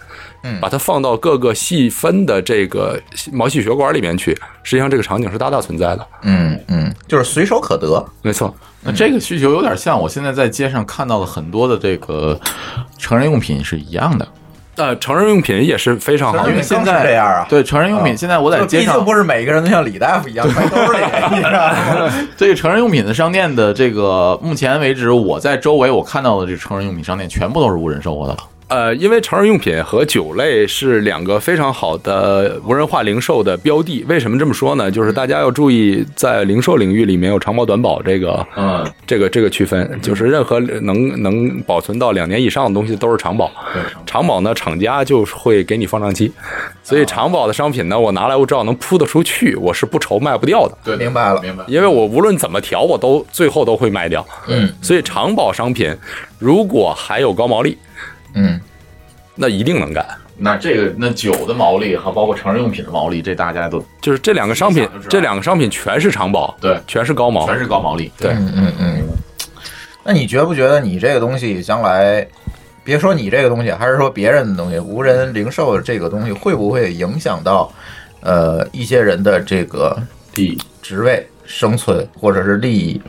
[0.44, 3.00] 嗯把它放到各个细分的这个
[3.32, 6.08] 毛细血管里面去，实际上这个场景是大大存在的。
[6.24, 8.04] 嗯嗯，就是随手可得。
[8.22, 8.54] 没错，
[8.86, 12.40] 那这个需求有点像我现在在街上看到的很多的这个
[13.00, 14.28] 成人用品是一样的，
[14.76, 16.52] 呃，成人用品也是非常好的。
[16.52, 17.48] 因为现在这样啊。
[17.50, 21.00] 对成人用品，现在我在街上毕竟不是每个人都像李大夫一样揣兜里？
[22.38, 28.40] 这个成人用品的商店的这个，目前为止我在周围我看到的这个成人用品商店全部都是无人售货的了。
[28.68, 34.04] 呃，因为成人用品和酒类是两个非常好的无人化零售的标的。
[34.08, 34.90] 为什么这么说呢？
[34.90, 43.52] 就是大家要注意，在零售领域里面有长保短保这个，嗯，这个这个区分，就是任何能能保存到两年以上的东西都是长保。
[44.04, 46.32] 长保呢，厂家就会给你放账期，
[46.82, 50.76] 所以长保的商品呢，我拿来我只要能铺得出去，我是不愁卖不掉的。
[50.84, 51.40] 对，明白了。
[51.40, 51.64] 明白。
[51.68, 54.26] 因为我无论怎么调，我都最后都会卖掉。
[54.48, 55.96] 嗯，所以长保商品
[56.40, 57.78] 如果还有高毛利，
[58.36, 58.62] 嗯，
[59.34, 60.06] 那一定能干。
[60.38, 68.12] 那这个那酒的毛利和包括成人用品的毛利，这大家都就是这两个商品这两个商品全是长保，对，全是高毛，全是高毛利。
[68.20, 69.02] 对，嗯嗯嗯。
[70.04, 72.28] 那你觉不觉得你这个东西将来，
[72.84, 77.72] 别说你这个东西，还是说别人的东西，无人零售这个东西会不会影响到
[78.20, 79.98] 呃一些人的这个
[80.34, 83.02] 地职位、生存或者是利益？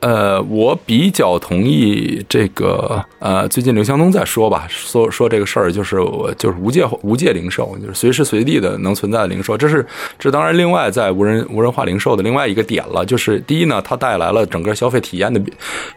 [0.00, 9.86] 呃，我比较同意这个，呃，最近刘强东在说吧，说说这个事儿，就是我就是无界无界零售，就是随时随地的能存在的零售，这是
[10.18, 15.38] 这当然另外在无人无人化零售的另外一个点了，就是第一呢，它带来了整个消费体验的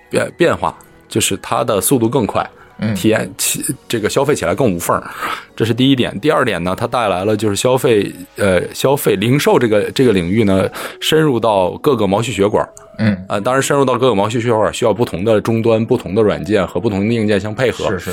[0.10, 2.48] 变变化，就是它的速度更快。
[2.96, 5.02] 体验起这个消费起来更无缝，
[5.56, 6.20] 这是第一点。
[6.20, 10.68] 第二点呢，它带来了就是消费呃消费零售这个这个领域呢，
[11.00, 12.68] 深入到各个毛细血管。
[12.98, 17.90] 嗯啊，当然深入到各个毛细血管需要不同的终端、不同的软件和不同的硬件相配合。
[17.92, 18.12] 是是，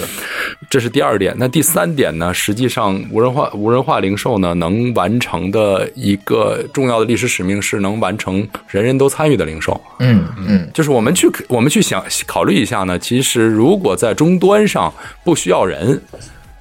[0.71, 1.35] 这是第二点。
[1.39, 2.33] 那第三点呢？
[2.33, 9.79] 实际上，无人化无人化零售呢，能完成的一个重要的历史使命是能完成人人都参与的零售。
[9.99, 14.93] 嗯嗯就是我们去我们去想考虑一下呢，其实如果在终端上
[15.25, 16.01] 不需要人，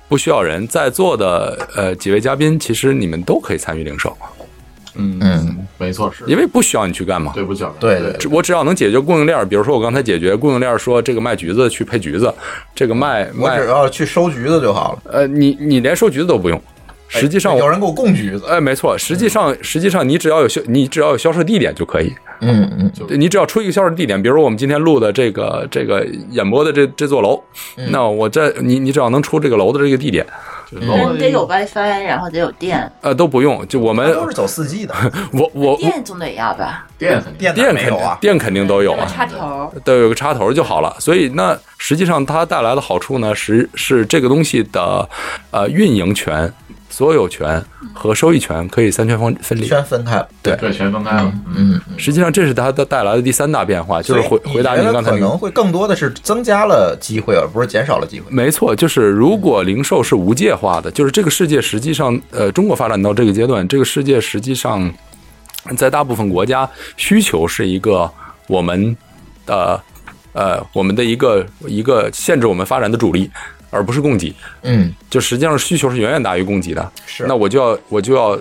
[0.08, 4.18] 不需要人在座的呃几位嘉宾，其实你们都可以参与零售，
[4.96, 6.24] 嗯嗯，没错，是。
[6.28, 7.32] 因为不需要你去干嘛。
[7.34, 12.34] 对不起，对对只我只要能解决供应链，比如说我刚才解决供应链，说这个卖橘子去配橘子，
[12.74, 15.12] 这个卖卖我只要去收橘子就好了。
[15.12, 16.62] 呃，你你连收橘子都不用，
[17.08, 27.42] 实际上有人给我供橘子，哎，没错，实际上实际上你只要有销你只要有销售地点就可以，嗯嗯对你只要出一个销售地点，比如说我们今天录的这个这个演播的这这座楼，
[27.92, 30.26] 那我这你你只要能出这个楼的这个地点，
[30.72, 34.94] 人得有 WiFi，然后得有电，呃都不用，就我们都是走四 G 的，
[35.34, 36.86] 我我电总得要吧？
[36.98, 38.18] 店电电肯哪没有啊？
[38.20, 40.96] 电肯定都有啊，插头，都有个插头就好了。
[41.00, 45.08] 所以那实际上它带来的好处呢，是是这个东西的
[45.52, 46.52] 呃运营权、
[47.00, 49.66] 所有权和收益权可以三权分分离。
[49.66, 50.28] 全分开了。
[50.44, 51.32] 对对，全分开了。
[51.56, 58.26] 嗯，实际上这是它的带来的第三大变化，就是回回答您刚才可能会更多的是增加了机会，而不是减少了机会。
[58.30, 64.94] 没错，就是如果零售是无界化的，就是这个世界实际上，呃，中国发展到这个阶段，这个世界实际上
[65.78, 68.12] 在大部分国家需求是一个
[68.48, 68.94] 我们
[69.46, 69.82] 的
[70.34, 73.32] 呃我们的一个一个限制我们发展的主力，
[73.70, 74.34] 而不是供给。
[74.64, 76.92] 嗯，就实际上需求是远远大于供给的。
[77.06, 78.38] 是那我就要我就要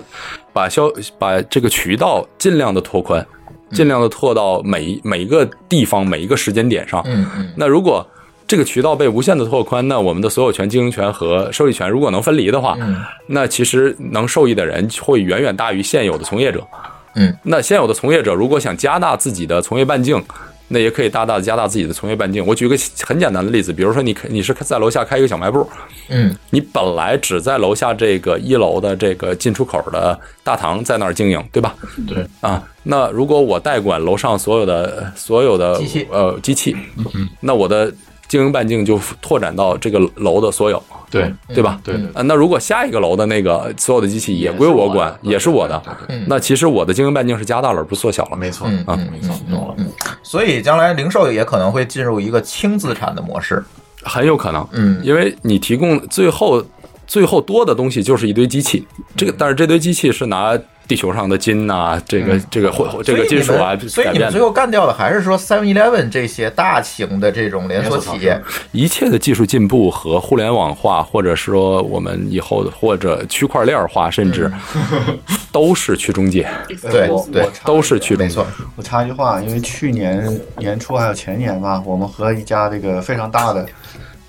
[0.51, 3.25] 把销把这个渠道尽量的拓宽，
[3.71, 7.01] 尽量的拓到每一每一个地方每一个时间点上。
[7.05, 8.05] 嗯嗯那如果
[8.47, 16.65] 这个渠道被无限的拓宽，那我们的所有权、经营权和收益权如果能分离的话，嗯那其实能受益的人会远远大于现有的从业者。
[17.15, 20.23] 嗯，那现有的从业者如果想加大自己的从业半径，
[20.69, 22.45] 那也可以大大的加大自己的从业半径。
[22.45, 25.67] 我举个很简单的例子，比如说你你是在楼下开一个小卖部，
[26.09, 26.35] 嗯。
[26.51, 31.75] 你本来只在楼下这个一楼的这个进出口的大堂在那儿经营，对吧？
[32.07, 32.25] 对。
[32.41, 36.07] 啊，那如果我代管楼上所有的所有的机器。
[36.09, 36.75] 呃机器，
[37.41, 37.93] 那我的
[38.29, 41.81] 经营半径就拓展到这个楼的所有，对对吧？
[41.83, 45.81] 对对啊，那如果下一个楼的那个所有的机器也归我管，也是我的，
[46.27, 48.37] 那其实我的经营半径是加大了，而不是缩小了。
[48.37, 49.75] 没错，嗯啊错，懂了。
[50.23, 53.61] 所以将来零售也可能会进入一个轻资产的模式。
[54.03, 56.63] 很有可能，嗯因为你提供最后
[57.07, 58.87] 最后多的东西就是一堆机器，
[59.17, 60.57] 这个但是这堆机器是拿
[60.89, 68.41] 地球上的金呐、这个这个或这个金属啊所以你们最后干掉的还是说 Seven Eleven 这些大型的这种连锁企业。
[68.71, 74.51] 一切的技术进步和互联网化，或者说我们以后的或者区块链化，甚至
[75.53, 78.29] 都是去中介，对对我我插都是去中介。
[78.29, 78.47] 没错。
[78.75, 83.63] 我插一句话，因为去年年初还有前年吧，我们和一家这个非常大的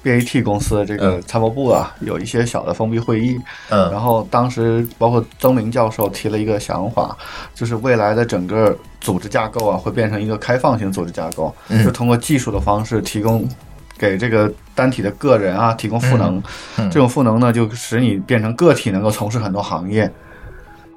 [0.02, 3.38] BAT 公司的这个参谋部啊，有一些小的封闭会议。
[3.68, 7.16] 嗯然后当时包括曾明教授提了一个想法，
[7.54, 13.48] 就是未来的整个组织架构啊，会变成一个开放型组织架构，嗯就通过技术的方式提供
[13.98, 16.42] 给这个单体的个人啊提供赋能。
[16.78, 20.10] 嗯这种赋能呢，就使你变成个体，能够从事很多行业。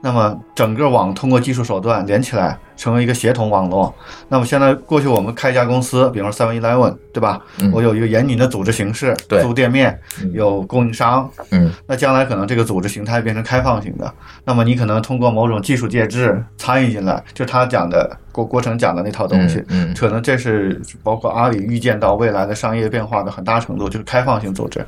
[0.06, 3.96] 那么整个网通过技术手段连起来，成为一个协同网络。
[4.28, 7.40] 那么现在过去我们开一家公司，比方说 Seven Eleven，对吧？
[7.62, 9.98] 嗯我有一个严谨的组织形式，对租店面，
[10.34, 11.30] 有供应商。
[11.52, 24.86] 嗯那将来可能这个组织形态变成开放型的，那么你可能通过某种技术介质参与进来，就他讲的郭郭成讲的那套东西，嗯嗯可能这是包括阿里预见到未来的商业变化的很大程度，就是开放型组织，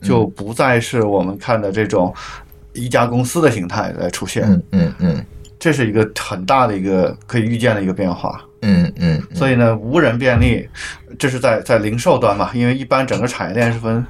[0.00, 2.14] 就不再是我们看的这种
[2.72, 5.26] 一家公司的形态来出现，嗯嗯嗯。
[5.58, 8.40] 这是一个很大的一个可以预见的一个变化。
[8.62, 10.68] 嗯嗯，所以呢，无人便利，
[11.18, 14.04] 这是在在零售端嘛，因为一般整个产业链是分。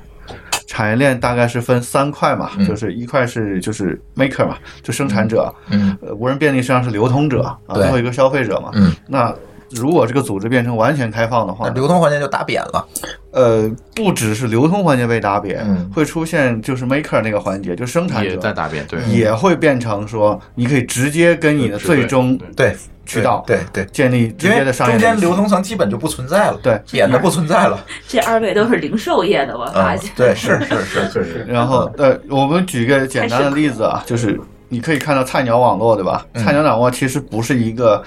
[0.67, 2.65] 产业链大概是分三块嘛，嗯。
[2.65, 8.71] 就是一块是就是 maker 嘛，就生产者，嗯呃，无人便利实际上是流通者啊，最后一个消费者嘛。
[8.75, 9.35] 嗯，那
[9.71, 12.87] 如果这个组织变成完全开放的话，流通环节就打扁了。
[13.33, 22.75] 呃，不只是流通环节被打扁，嗯会出现就是 maker 那个环节，就生产者也在打扁，对，也会变成说，你可以直接跟你的最终对，
[23.07, 27.79] 渠道对对，建立直接的商业中间流通层基本就不存在了，对，扁的不存在了。
[28.09, 31.47] 这二位都是零售业的，我发嗯现。，对，是是是是是。
[31.49, 36.27] 然后，呃，我们举个简单的例子啊，就是你可以看到菜鸟网络，对吧？
[36.35, 38.03] 嗯菜鸟网络其实不是一个，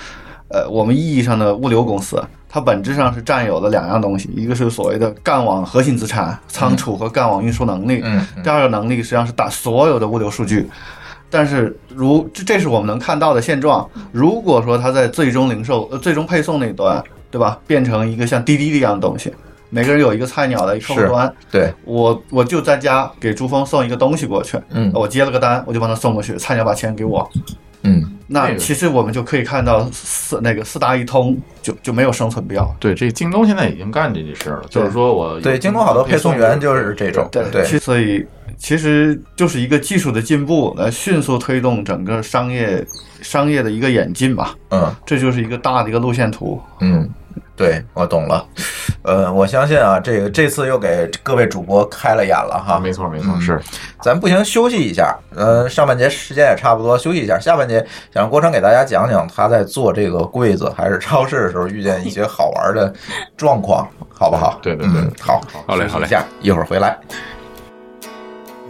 [0.54, 10.70] 呃，我们意义上的物流公司，它本质上是占有了两样东西，一个是所谓的干网核心资产，仓储和干网运输能力，嗯嗯第二个能力实际上是打所有的物流数据。
[11.28, 13.90] 但是如这这是我们能看到的现状。
[14.12, 19.34] 如果说它在最终零售、呃最终配送那一端，对吧，变成一个像滴滴一样的东西，
[19.72, 27.28] 每个人有一个菜鸟的客户端，对，我我就在家给朱峰送一个东西过去，嗯我接了个单，我就帮他送过去，菜鸟把钱给我。
[27.84, 32.76] 嗯那其实我们就可以看到四那个四大一通就就没有生存必要。
[32.80, 38.26] 对，这京东现在已经干这件事了，就是说我对，京东好多配送员就是这种，对对所以
[38.58, 42.84] 其实就是一个技术的进步来迅速推动整个商业
[43.22, 44.56] 商业的一个演进吧。
[44.72, 46.60] 嗯这就是一个大的一个路线图。
[46.80, 47.08] 嗯，
[47.56, 48.46] 对我懂了。
[49.04, 52.80] 呃，我相信啊，这个这次又给各位主播开了眼了哈。
[52.80, 53.62] 没错没错，嗯是
[54.02, 55.16] 咱不行，休息一下。
[55.36, 57.38] 呃，上半节时间也差不多，休息一下。
[57.38, 57.80] 下半节
[58.14, 62.94] 想让郭成给大家讲讲他在做这个柜子还是超市的时候遇见一些好玩的
[63.36, 64.58] 状况，好不好？
[64.62, 66.98] 对对对嗯，好，好嘞好嘞一下，一会儿回来。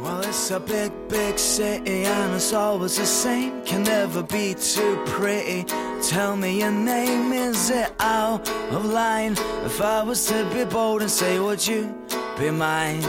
[0.04, 3.64] Well, it's a big, big city and it's always the same.
[3.64, 5.64] Can never be too pretty.
[6.10, 9.38] Tell me your name, is it out of line?
[9.64, 11.96] If I was to be bold and say, would you
[12.38, 13.02] be mine?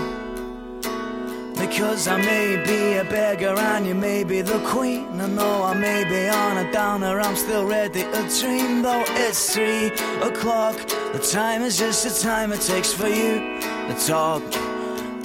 [1.56, 5.20] Because I may be a beggar and you may be the queen.
[5.20, 8.82] I know I may be on a downer, I'm still ready to dream.
[8.82, 9.86] Though it's three
[10.22, 10.76] o'clock,
[11.12, 14.42] the time is just the time it takes for you to talk.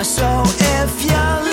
[0.01, 1.48] So if you're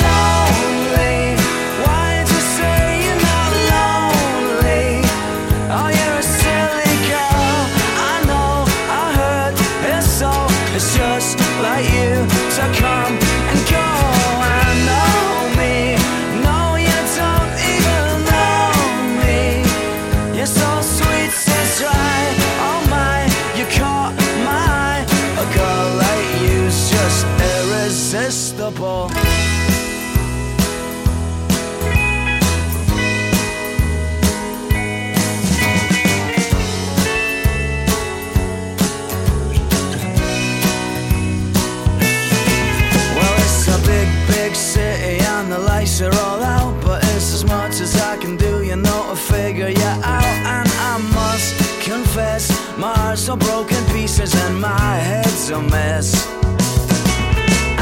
[53.39, 56.27] broken pieces and my head's a mess.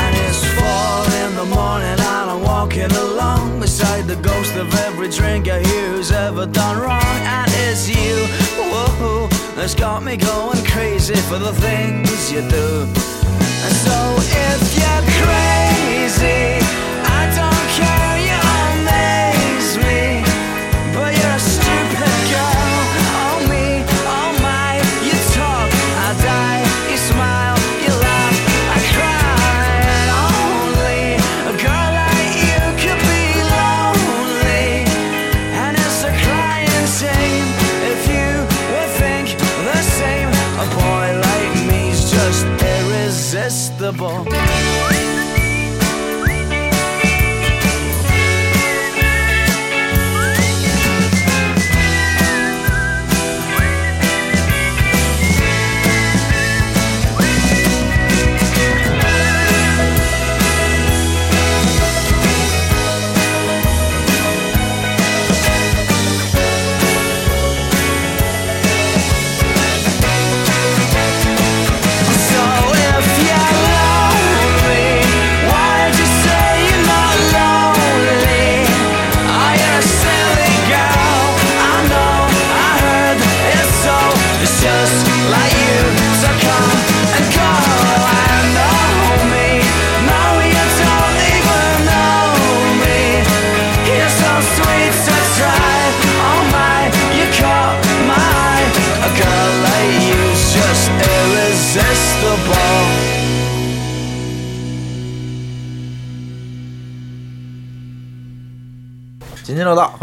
[0.02, 5.08] And it's four in the morning and I'm walking along beside the ghost of every
[5.08, 7.20] drinker who's ever done wrong.
[7.36, 8.26] And it's you,
[8.70, 12.68] whoa, that's got me going crazy for the things you do.
[13.64, 13.98] And so
[14.50, 16.60] if you're crazy,
[17.18, 18.13] I don't care,
[43.84, 44.63] irresistible.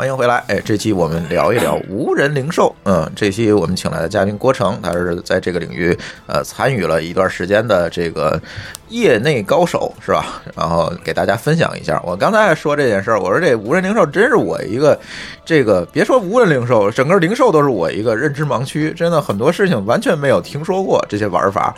[0.02, 0.43] 欢迎回来。
[0.47, 2.76] 哎，这期我们聊一聊 无人零售。
[2.86, 5.95] 嗯，这期我们请来的嘉宾郭成，他是在这个领域
[6.26, 8.41] 呃参与了一段时间的这个
[8.89, 10.41] 业内高手，是吧？
[10.58, 12.02] 然后给大家分享一下。
[12.04, 14.99] 我刚才说这件事儿，我说这无人零售真是我一个
[15.45, 21.76] 这个别说无人零售，整个零售都是我一个认知盲区，真的很多事情完全没有听说过这些玩法。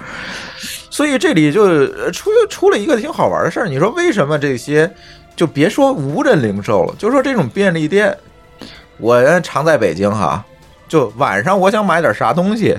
[0.90, 3.68] 所以这里就呃出出了一个挺好玩的事儿。
[3.68, 4.90] 你说为什么这些
[5.36, 8.16] 就别说无人零售了，就说这种便利店，
[8.98, 10.44] 我常在北京哈，
[10.88, 12.78] 就晚上我想买点啥东西，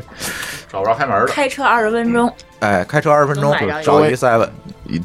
[0.71, 3.53] 找不着开门的，开车二十分钟，哎，开车二十分钟
[3.83, 4.49] 找一 seven，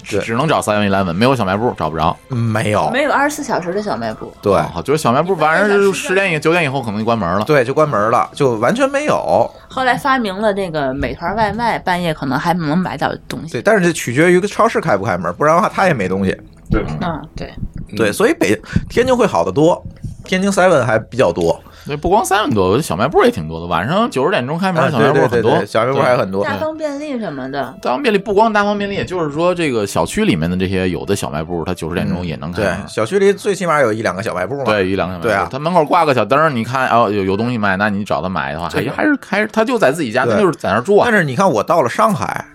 [0.03, 2.15] 只只能找 Seven Eleven，没有小卖部找不着。
[2.29, 4.31] 没有，没有二十四小时的小卖部。
[4.41, 7.43] 对，好，就是小卖部晚上十点以九点以后可能就关门了。
[7.45, 9.49] 对，就关门了，就完全没有。
[9.67, 13.53] 后来发明了那个美团外卖，半夜可能还能买到东西。
[13.53, 16.37] 对，但是这取决于超市开不开门，不然的话他也没东西。
[16.69, 17.53] 对，嗯，对，
[17.97, 18.59] 对，所以北
[18.89, 19.83] 天津会好得多，
[20.25, 21.59] 天津 seven 还比较多。
[21.87, 23.65] 对，不光 seven 多，我觉得小卖部也挺多的。
[23.65, 27.73] 晚上九十点钟开门，啊小卖部很多，小卖部还很多大方便利什么的。
[27.81, 34.65] 大方便利不光大方便利，就是说这个小区里面的这些有的小卖部，它九十点钟也能开对门。，小区里最起码有一两个小卖部嘛。
[34.65, 41.17] 对，一两个小卖部对啊他门口挂个小灯，你看哦，有有东西卖，那你找他买的话，还这还是还是他就在自己家，他就是在那儿住啊但。
[41.17, 42.45] 是你看，我到了上海，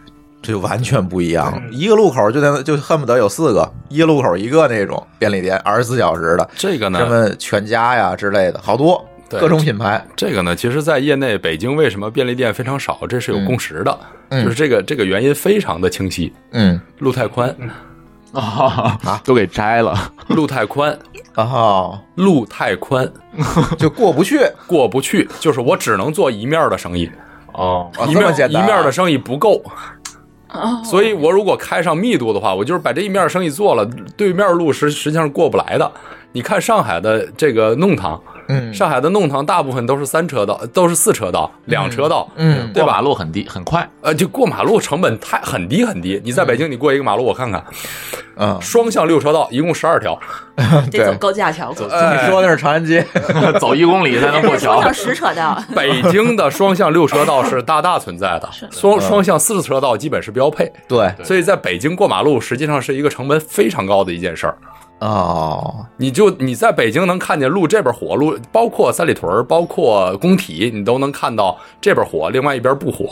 [0.44, 10.06] 这就完全不一样了，一个路口就在就恨不得有四个，一个路口一个那种便利店，二十四小时的，这个呢什么全家呀之类的，好多对各种品牌。
[10.14, 16.30] 这个呢，其实，在业内，北京为什么便利店非常少，这是有共识的，嗯就是这个这个原因非常的清晰。
[16.50, 17.56] 嗯，路太宽
[18.34, 20.12] 啊，都给摘了。
[20.28, 20.98] 路太宽
[21.34, 23.10] 啊，路太宽，
[23.78, 27.10] 就过不去，过不去，就是我只能做一面的生意。
[27.52, 29.62] 哦，啊一面一面的生意不够，
[30.84, 33.84] 所以我如果开上密度的话，我就是把这一面生意做了，
[34.16, 35.92] 对面路实实际上是过不来的。
[36.34, 42.86] 你看上海的这个弄堂，嗯上海的弄堂大部分都是三车道，都是四车道、两车道，嗯对吧？
[42.86, 46.20] 过马路很低很快，呃，就过马路成本太很低很低。
[46.24, 47.64] 你在北京，你过一个马路，我看看，
[48.36, 50.18] 嗯， 双向六车道，一共十二条，
[50.90, 53.06] 得走高架桥，走你说那是长安街，
[53.60, 54.82] 走一公里才能过桥双。
[54.82, 55.56] 向十车道。
[55.72, 60.68] 北京的双向六车道是大大存在的，双双向四车道基本是标配。
[60.88, 64.58] 对，所以在北京过马路实际上是一个成本非常高的一件事儿。
[65.00, 73.10] 哦，你就你在北京能看见路这边火，路包括三里屯，包括工体，你都能看到这边火，另外一边不火。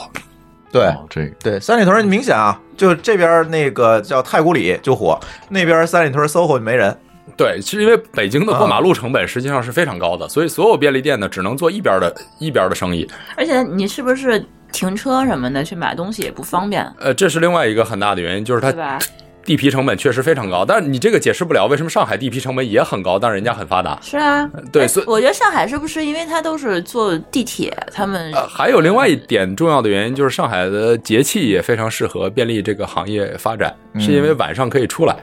[0.71, 5.21] 对哦这个对，三里屯明显啊，就这边那个叫太古里就火，
[5.51, 6.97] 那边三里屯 SOHO 没人。
[7.37, 13.07] 对，是因为北京的过马路成本实际上是非常高的，所以所有便利店呢只能做一边的一边的生意。
[13.37, 18.99] 而且你是不是停车什么的去买东西也不方便，呃，这是另外一个很大的原因，就是它？
[19.45, 20.65] 地皮成本确实非常高。
[20.65, 23.99] 但是你这个解释不了为什么上海地皮成本也很高，但是人家很发达。
[24.03, 35.17] 是啊，对，所以我觉得上海是不是因为它都是坐地铁，他们呃，还有另外一点重要的原因，就是上海的节气也非常适合便利这个行业发展，是因为晚上可以出来。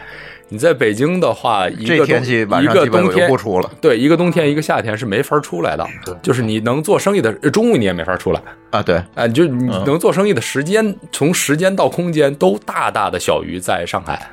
[0.51, 5.87] 你在北京的话，一个冬天气晚一上基本我就个冬天不出了对，一个冬天一个夏天是没法出来的，
[6.21, 8.41] 就是你能做生意的呃中午你也没法出来
[8.71, 8.81] 啊。
[8.81, 14.27] 对，啊，就你能做生意的时间，从时间到空间都大大的小于在上海，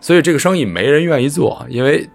[0.00, 2.06] 所以这个生意没人愿意做，因为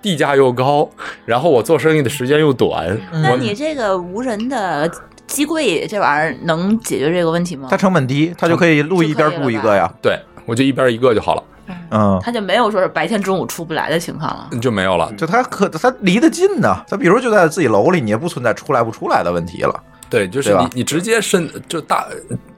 [0.00, 0.88] 地价又高，
[1.26, 2.96] 然后我做生意的时间又短。
[3.12, 4.88] 那你这个无人的
[5.26, 7.66] 机柜这玩意儿能解决这个问题吗？
[7.68, 9.92] 它成本低，它就可以录一边布一个呀。
[10.00, 10.16] 对，
[10.46, 11.42] 我就一边一个就好了，
[11.90, 14.48] 嗯，它就没有说是白天中午出不来的情况了。
[14.60, 15.12] 就没有了。
[15.16, 19.82] 就他可他离得近呢，他比如就在自己楼里，你也不存在出来不出来的问题了。
[20.10, 22.06] 对，就是你你直接伸就大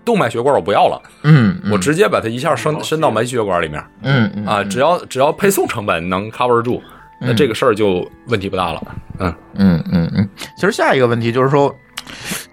[0.05, 1.73] 动脉血管我不要了，嗯，嗯。
[1.73, 3.85] 我直接把它一下伸伸到门血管里面。
[4.03, 6.81] 嗯嗯啊，只要只要配送成本能 cover 住，
[7.21, 8.81] 那这个事儿就问题不大了。
[9.19, 11.75] 嗯，嗯嗯嗯，其实下一个问题就是说，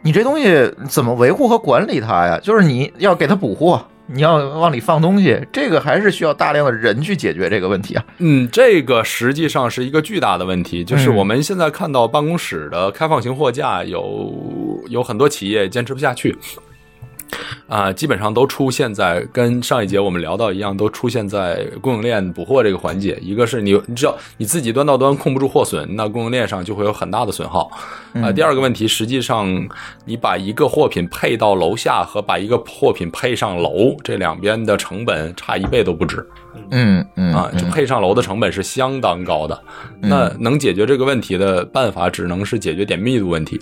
[0.02, 2.40] 你这东西怎么维护和管理它呀？
[2.42, 8.06] 就是你要给它补货，你要往里放东西，这个还是需要大量的人去解决这个问题啊。
[8.20, 16.38] 嗯，这个实际上是一个巨大的问题，就是嗯我们现在看到办公室的开放型货架有有很多企业坚持不下去。
[17.68, 23.18] 啊，基本上都出现在跟上一节我们聊到一样，都出现在供应链补货这个环节。
[23.22, 27.70] 一个是你，你知道你自己端到端控不住货损，那供应链上就会有很大的损耗。
[28.14, 29.48] 啊，第二个问题，实际上
[30.06, 36.26] 你把一个货品配到楼下和把一个货品配上楼，这两边的成本差一倍都不止。
[36.72, 39.62] 嗯嗯啊，就配上楼的成本是相当高的。
[40.02, 43.60] 那能解决这个问题的办法，只能是解决点密度问题。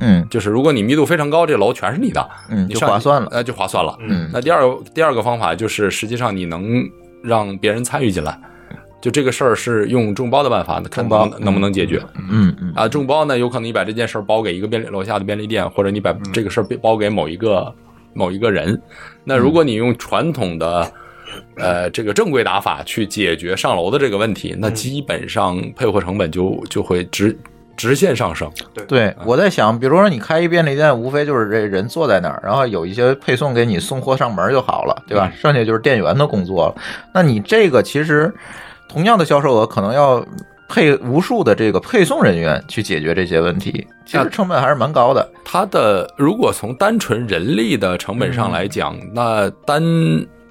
[0.00, 3.28] 嗯就是如果你密度非常高，这楼全是你的，你就划算了。
[3.30, 3.96] 呃，就划算了。
[4.00, 6.88] 嗯那第二个第二个方法就是，实际上你能
[7.22, 8.38] 让别人参与进来，
[9.00, 11.08] 就这个事儿是用众包的办法，看
[11.40, 12.00] 能不能解决。
[12.30, 17.72] 嗯嗯啊，众包呢，有可能你把这件事儿包给一个便利楼下的便利店，或者你把这个事儿包给某一个
[18.12, 18.80] 某一个人。
[19.24, 20.92] 那如果你用传统的
[21.56, 27.36] 呃这个正规打法去解决上楼的这个问题，那基本上配货成本就就会直
[27.78, 28.50] 直线上升。
[28.86, 35.32] 对，我在想，比如说你开一便利店，无非就是这人坐在那儿，然后有一些配送给你送货上门就好了，对吧？
[35.34, 36.74] 剩下就是店员的工作了。
[37.14, 38.34] 那你这个其实
[38.88, 40.22] 同样的销售额，可能要
[40.68, 45.26] 配无数的这个配送人员去解决这些问题，其实成本还是蛮高的。
[45.44, 49.82] 它的如果从单纯人力的成本上来讲，那单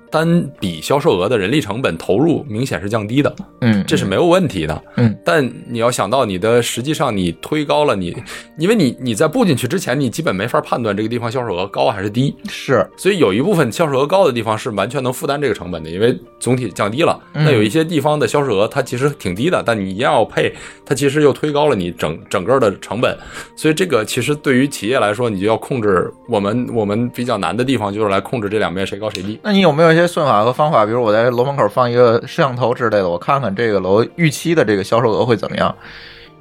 [0.10, 4.84] 单笔销售额的人力成本投入明显是降低的，嗯，这是没有问题的。
[4.96, 8.16] 嗯，但你要想到你的实际上你推高了你，
[8.58, 17.20] 因为你你在布进去之前，你基本没法判断这个地方销售额高还是低，是，所以有一部分销售额高的地方是完全能负担这个成本的，因为总体降低了。
[17.34, 20.54] 嗯那有一些地方的销售额它其实挺低的，但你一样要配，
[20.86, 23.18] 它其实又推高了你整整个的成本。
[23.56, 29.40] 所以这个其实对于企业来说，你就要控制我们我们比较难的地方，就是来控制这两边谁高谁低。
[29.44, 30.86] 那你有没有一些算法和方法？
[30.86, 35.76] 比如我在楼门口放一个摄像头之类的，我看看这个楼预期的这个销售额会怎么样？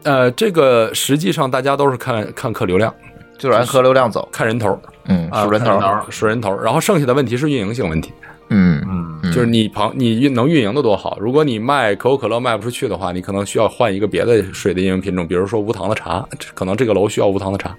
[0.03, 2.95] 呃，这个实际上大家都是看看客流量，
[3.39, 5.81] 就是按客流量走，看人头，嗯，啊数人头，
[6.11, 6.57] 数人头。
[6.61, 8.13] 然后剩下的问题是运营性问题。
[8.49, 11.19] 嗯嗯，就是你旁你运能运营的多好。
[11.21, 17.77] 如果你卖可口可乐卖不出去的话，你可能需要换一个别的水的运营品种，比如说无糖的茶，可能这个楼需要无糖的茶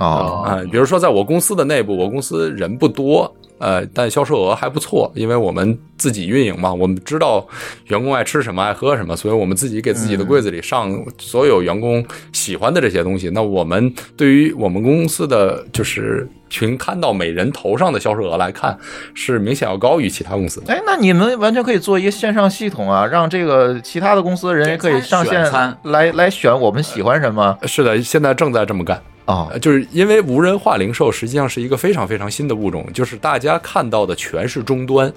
[0.00, 0.58] 哦，啊。
[0.72, 7.46] 比如说在我公司的内部，我公司人不多，呃，但销售额还不错，因为我们自己运营嘛，我们知道
[7.86, 13.30] 员工爱吃什么爱喝什么，所以我们自己给自己的柜子里上所有员工喜欢的这些东西。
[13.30, 18.78] 那我们对于我们公司的就是群摊到每人头上的销售额来看，
[19.14, 20.72] 是明显要高于其他公司的。
[20.72, 27.58] 哎，那你们完全可以做一个线上系统啊，让这个其他的公司的人也可以上线选来来选我们喜欢什么。
[27.64, 29.02] 是的，现在正在这么干。
[29.28, 35.12] 哦呃，就是因为无人化零售实际上是一个非常非常新的物种，就是大家看到的全是终端。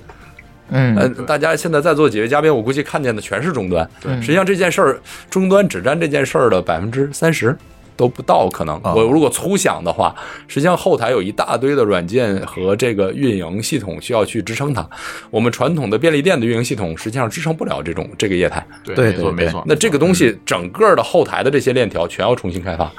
[0.70, 3.89] 嗯呃，大家现在在座几位嘉宾，我估计看见的全是终端。
[4.22, 7.57] 实际上这件事儿，终端只占这件事儿的百分之三十。
[7.97, 10.16] 都不到可能，哦我如果粗想的话，
[10.47, 14.89] 实际上后台有一大堆的软件和这个运营系统需要去支撑它。
[15.30, 18.66] 我们传统的便利店的运营系统实际上支撑不了这种这个业态。
[18.84, 19.64] 对对对没错没错。
[19.68, 22.91] 那这个东西整个的后台的这些链条全要重新开发，嗯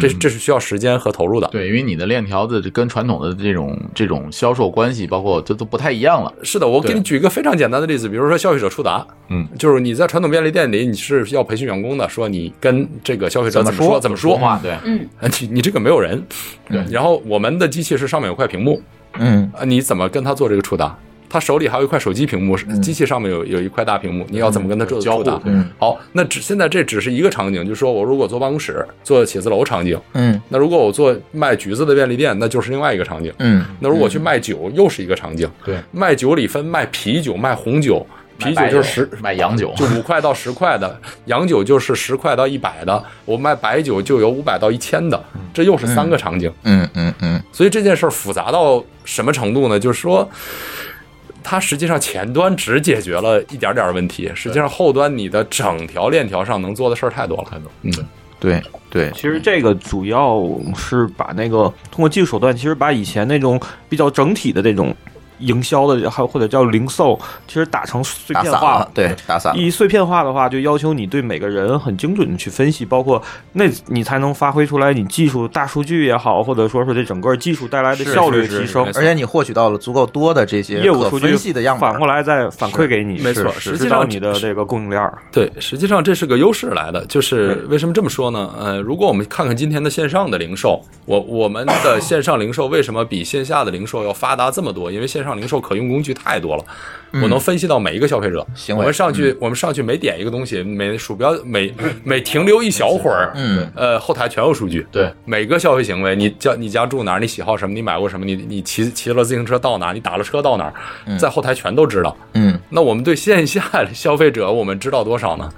[0.00, 1.48] 这这是需要时间和投入的。
[1.48, 6.32] 对，因为你的链条子跟传统的这种这种销售关系，包括这都不太一样了。
[6.42, 16.22] 是的，我给你举一个非常简单的例子，比如说消费者触达，嗯，就是你在传统便利店里你是要培训员工的，说你跟这个消费者怎么说怎么说话对，嗯，啊你你这个没有人，
[16.68, 18.80] 对然后我们的机器是上面有块屏幕，
[19.18, 20.96] 嗯啊，你怎么跟他做这个触达？
[21.28, 25.24] 他手里还有一块手机屏幕，机器上面有有一块大屏幕，你要怎么跟他做交互？
[25.44, 33.32] 嗯好，那只现在这只是一个场景，就是说我如果坐办公室、坐写字楼场景，嗯那如果我做卖橘子的便利店，那就是另外一个场景。
[33.38, 35.50] 嗯那如果去卖酒，又是一个场景。
[35.64, 38.06] 对，卖酒里分卖啤酒、卖红酒，
[38.38, 45.20] 啤酒就是十卖洋酒，就五块到十块的，洋酒就是十块到一百的，我卖白酒就有五百到一千的，
[45.52, 46.52] 这又是三个场景。
[46.62, 49.78] 嗯嗯嗯所以这件事儿复杂到什么程度呢？
[49.78, 50.28] 就是说。
[51.48, 57.62] 它实际上前端只解决了一点点问题，实际上后端你的整条链条上能做的事儿太多了。
[57.82, 57.92] 嗯，
[58.40, 58.60] 对。
[58.88, 60.42] 对，其实这个主要
[60.74, 64.94] 是把那个通过技术手段，其实把以前那种比较整体的这种
[65.38, 69.56] 营销的，还有或者叫零售，其实打成碎片化了，，对，打散。
[69.56, 73.22] 一碎片化的话，就要求你对每个人很精准的去分析，包括
[73.52, 85.18] 那你才能发挥出来你技术大数据也好，或者说是这整个技术带来的效率提升而且你获取到了足够多的这些业务数据分析的样本，反过来再反馈给你，没错是实际上你的这个供应链儿。
[85.32, 87.04] 对，实际上这是个优势来的。
[87.06, 88.52] 就是为什么这么说呢？
[88.58, 94.92] 呃，如果我们看看今天的线上的零售，我我们的线上零售为什么比线下的零售要发达这么多？
[94.92, 96.64] 因为线上零售可用工具太多了，
[97.22, 98.46] 我能分析到每一个消费者。
[98.54, 101.72] 行为我们上去，我们上去每点一个东西，每鼠标每
[102.04, 104.86] 每停留一小会儿，嗯，呃，后台全有数据。
[104.92, 112.14] 对，每个消费行为，你家你家住哪儿，你喜好什么，你买过什么，你你骑骑了自行车到哪儿，你打了车到哪儿，在后台全都知道。
[112.34, 113.62] 嗯那我们对线下
[113.94, 115.50] 消费者，我们知道多少呢？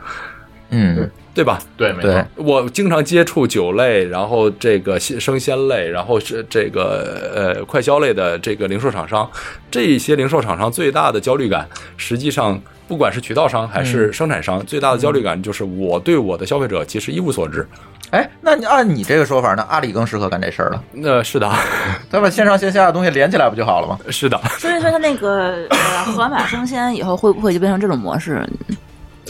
[0.71, 1.57] 嗯，对吧？
[1.77, 9.31] 对，没对错，，我经常接触酒类，然后这个鲜生鲜类，然后是这个呃快消类的这个零售厂商，
[9.71, 11.65] 这些零售厂商最大的焦虑感，
[11.97, 17.65] 实际上不管是渠道商还是生产商，最大的焦虑感就是我对我的消费者其实一无所知。
[18.11, 21.49] 哎，那你按你这个说法呢，阿里更适合干这事儿了，那是的，
[22.11, 23.97] 咱把线上线下的东西连起来不就好了吗？
[24.11, 24.37] 是的。
[24.59, 28.45] 所以说它那个呃盒马生鲜以后会不会就变成这种模式？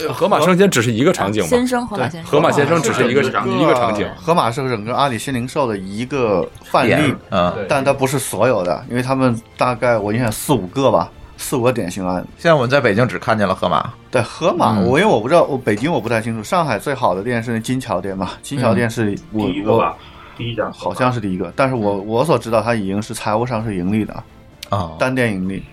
[0.07, 4.07] 呃盒马生鲜只是一个场景先嘛，生河马先生，河马先生只是一个一个场景。
[4.15, 12.25] 河马是整个阿里新零售的一个范例点，嗯，但它不是所有的，因为他们大概我印象四五个吧，四五个典型案。
[12.37, 16.43] 现在我们在北京只看见了河马，对河马，嗯我因为我不知道，我北京我不太清楚。
[16.43, 19.95] 上海最好的店是那金桥店嘛，金桥店是我我第一个吧，
[20.37, 24.23] 第一家好像是第一个，但是我我所知道它已经是财务上是盈利的，
[24.69, 25.63] 啊，单店盈利。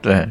[0.00, 0.28] 对，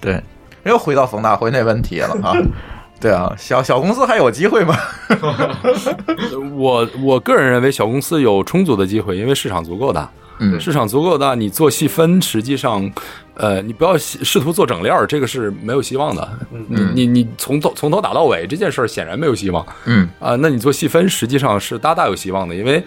[0.00, 0.22] 对，
[0.64, 2.34] 又回到冯大辉那问题了啊。
[3.00, 4.76] 对啊，小小公司还有机会吗？
[6.54, 10.10] 我我个人认为小公司有充足的机会，因为市场足够大。
[10.42, 12.90] 嗯市场足够大，你做细分，实际上，
[13.34, 16.26] 呃，你不要试试图做整链儿，这个是没有希望的。
[16.68, 22.82] 你你你从头从头打到尾，这件事儿显然没有希望嗯啊、那你做细分，实际上是大大有希望的，因为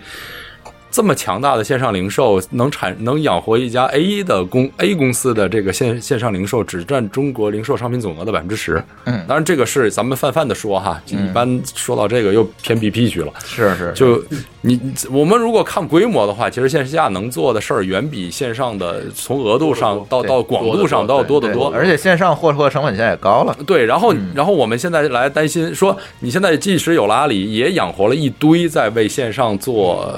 [0.94, 8.82] 这么强大的线上零售能产能养活一家 A 的公 A 公司的这个线线上零售，只占中国零售商品总额的百分之十。
[9.06, 13.34] 嗯当然这个是咱们泛泛的说哈，一般说到这个又偏 BP 去了。
[13.44, 14.24] 是是，就
[14.62, 14.80] 你
[15.10, 21.72] 我们如果看规模的话，其实线下能做的事儿远比线上的从额度上到到广度上都要多得多。
[21.72, 23.58] 而且线上获货成本现在也高了。
[23.66, 30.14] 对，然后然后我们现在来担心说，你现在即使有了阿里，也养活了一堆在为线上做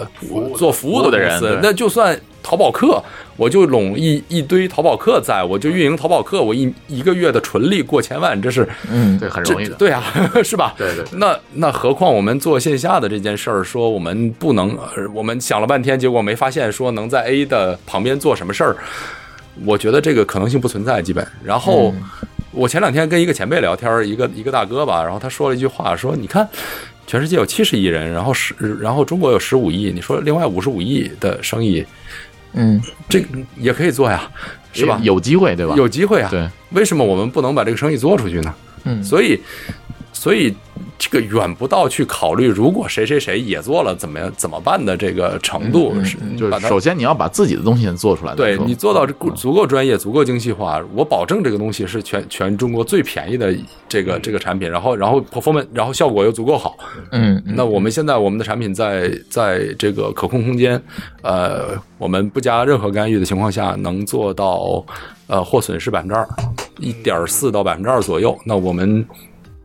[0.55, 3.03] 做服务的的人那就算淘宝客，
[3.37, 9.75] 我就拢一一堆淘宝客在，我就运营淘宝客，我一一个月的纯利过千万，这是嗯，对，很容易的。
[9.75, 10.03] 对啊，
[10.43, 10.75] 是吧？
[10.77, 18.77] 对对那那何况我们做线下的这件事儿，说我们不能，呃我们想了半天，结果没发现说能在 A 的旁边做什么事儿。
[19.65, 21.27] 我觉得这个可能性不存在，基本。
[21.43, 21.91] 然后
[22.51, 26.47] 我前两天跟一个前辈聊天，一个一个大哥吧，然后他说了一句话，说你看。
[27.07, 31.85] 全世界有七十亿人，然后十，然后中国有十五亿，你说另外五十五亿的生意，
[32.53, 33.23] 嗯，这
[33.57, 34.29] 也可以做呀，
[34.73, 34.99] 是吧？
[35.03, 35.75] 有机会，对吧？
[35.75, 36.29] 有机会啊。
[36.29, 38.53] 对，为什么我们不能把这个生意做出去呢？
[38.85, 39.39] 嗯所以，
[40.25, 40.51] 所以
[40.97, 48.33] 这个远不到去考虑，如果谁谁谁也做了怎么样怎么办的这个程度，是就是首先你要把自己的东西先做出来。
[48.33, 53.55] 对你做到足足够专业、足够精细化，我保证这个东西是全全中国最便宜的
[53.87, 56.75] 这个这个产品，然后然后 performance，然后效果又足够好。
[57.11, 60.81] 嗯，那我们现在我们的产品在在这个可控空间，
[61.21, 64.83] 呃，我们不加任何干预的情况下，能做到
[65.27, 66.27] 呃货损是百分之二，
[66.79, 68.35] 一点四到百分之二左右。
[68.43, 69.05] 那我们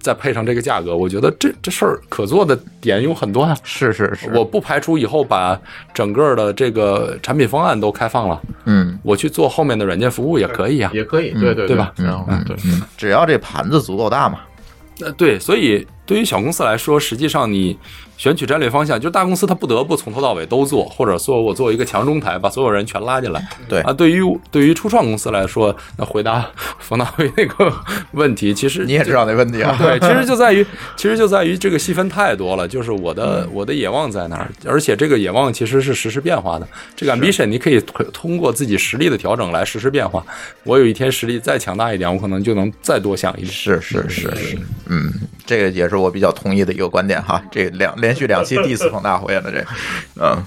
[0.01, 3.57] 再配上这个价格，我觉得这这事儿可做的点有很多啊。
[3.62, 5.61] 是是是，我不排除以后把
[5.94, 10.90] 整个的这个产品方案都开放了，嗯我去做后面的软件服务也可以啊。
[10.94, 12.57] 也可以，对对对吧然后对，
[12.96, 14.40] 只要这盘子足够大嘛。
[14.98, 17.78] 那，对，所以对于小公司来说，实际上你
[18.21, 23.43] 选取战略方向，就是大公司它不得不从头到尾都做，或者说我做一个强中台，把所有人全拉进来。
[23.66, 26.47] 对啊，对于对于初创公司来说，那回答
[26.81, 27.73] 冯大辉那个
[28.12, 29.75] 问题，其实你也知道那问题啊。
[29.79, 30.62] 对，其实就在于，
[30.99, 36.68] 其实就在于这个细分太多了，就是我的我的野望在哪儿，而且这个野望其实是实时变化的。
[36.95, 40.23] 这个 ambition 你可以通通过自己实力的调整来实时变化。
[40.64, 43.51] 我有一天实力再强大一点，我可能就能再多想一点。
[43.51, 44.59] 是是是是，
[44.91, 45.11] 嗯，
[45.47, 47.43] 这个也是我比较同意的一个观点哈。
[47.51, 49.65] 这两两连续两期 diss 冯大辉了，这，
[50.21, 50.45] 嗯，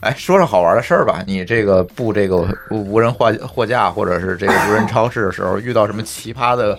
[0.00, 1.22] 哎，说说好玩的事儿吧。
[1.26, 6.78] 你这个布这个无人货货架或者是这个无人超市的时候，遇到什么奇葩的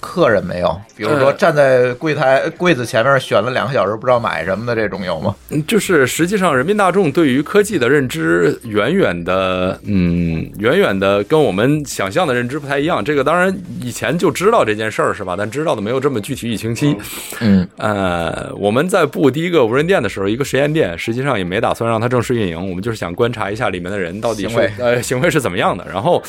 [0.00, 0.80] 客人没有？
[0.96, 5.34] 比如说呃站在柜台柜子前面选了两个小时不知道买什么的这种有吗？
[5.50, 13.04] 嗯就是实际上人民大众对于科技的认知远远的，嗯，远远的跟我们想象的认知不太一样。
[13.04, 15.34] 这个当然以前就知道这件事儿是吧？
[15.36, 16.96] 但知道的没有这么具体与清晰。
[17.40, 25.86] 嗯，呃，我们在布第一个无人店的时候，一个实验店，实际上也没打算让它正式运营，我们就是想观察一下里面的人到底是行为呃行为是怎么样的。
[25.92, 26.22] 然后，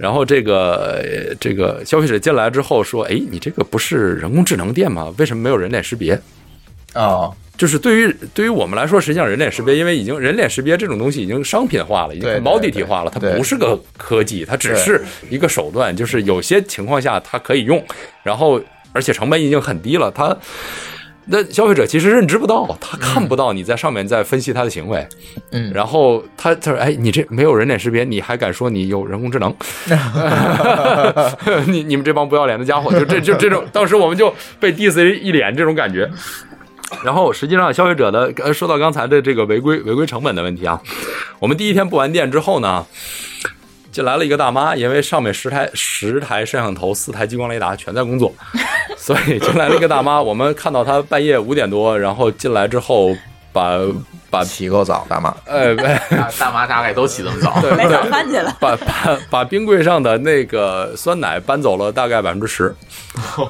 [0.00, 5.12] 然后这个呃这个消费者进来之后说：“哎，你这个不是人工智能店吗？
[5.18, 6.18] 为什么没有人脸识别？”
[6.94, 17.84] 哦，就是对于对于我们来说，实际上人脸识别，因为已经人脸识别这种东西已经商品化了，已经对对 commodity 化了，它不是个科技，它只是一个手段，就是有些情况下它可以用，
[18.22, 18.58] 然后
[18.92, 20.34] 而且成本已经很低了，它。
[21.32, 25.06] 那消费者其实认知不到，他看不到你在上面在分析他的行为，
[25.52, 29.54] 嗯，然后他他说：“哎，你这没有人脸识别，你还敢说你有人工智能？
[31.70, 36.10] 你你们这帮不要脸的家伙！”就这 就这种，当时我们就被 diss 一脸这种感觉。
[37.04, 40.82] 然后实际上，消费者的呃，说到刚才的这个违规违规成本的问题啊，
[41.38, 42.84] 我们第一天布完店之后呢，
[43.92, 48.32] 进来了一个大妈，因为上面十台十台摄像头、四台激光雷达全在工作，
[48.96, 50.20] 所以进来了一个大妈。
[50.20, 53.16] 我们看到她半夜五点多，然后进来之后
[53.52, 53.78] 把
[54.30, 58.56] 把洗个澡，大妈，呃，大 大妈大概都起这么早，对买早饭去了。
[58.60, 62.72] 把把把冰柜上的那个酸奶搬走了大概百分之十，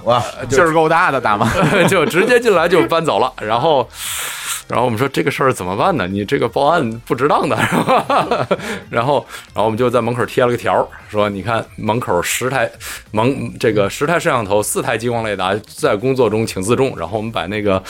[0.04, 1.46] 哇，劲儿够大的大妈。
[1.86, 3.86] 就直接进来就搬走了，然后。
[4.70, 6.06] 然后我们说这个事儿怎么办呢？
[6.06, 7.56] 你这个报案不值当的，
[8.88, 12.70] 然后，然后我们就在门口贴了个条儿，说你看门口十台
[13.10, 16.96] 门这个十台摄像头，四台激光雷达在工作中请自重。
[16.96, 17.82] 然后我们把那个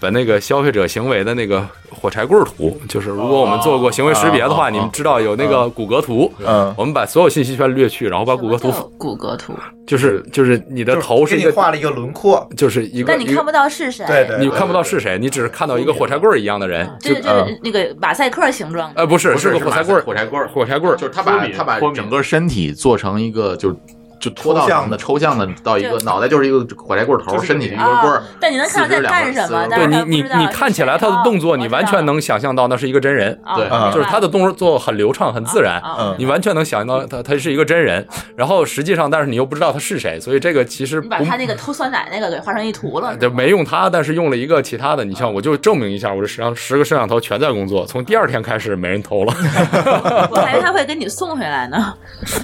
[0.00, 9.52] 把那个消费者行为的那个火柴棍儿图，就是如果我们做过行为识别的话，哦你们知道有那个骨骼图，嗯，我们把所有信息全略去，然后把骨骼图骨骼图，
[9.86, 14.06] 就是就是你的头是给一个画了一个轮廓，就是一个但你看不到是谁。
[14.06, 17.22] 对对，你看不到是谁，你只是看到一个火柴棍儿一样的人，就是
[17.62, 19.00] 那个马赛克形状的。
[19.02, 23.76] 呃不是是个火柴棍儿，火柴棍儿，火柴棍儿就是他把他把整个身体做成一个就
[24.20, 35.82] 就拖到抽象的抽象的到一个脑袋就是一个火柴棍头，身体是一个棍儿啊，但你能看到在干什么，但对你你你看起来他的动作，你完全能想象到那是一个真人，啊对啊就是他的动作很流畅很自然，
[36.18, 38.06] 你完全能想到他他是一个真人，
[38.36, 45.04] 然后实际上但是你又不知道他是谁，所以这个其实你把他那个偷酸奶那个给画成一图了，对，没用他，但是用了一个其他的。
[45.04, 49.34] 你像，我就证明一下，我这十上十个摄像头全在工作，从第二天开始没人偷了。
[50.30, 51.94] 我还以为他会给你送回来呢。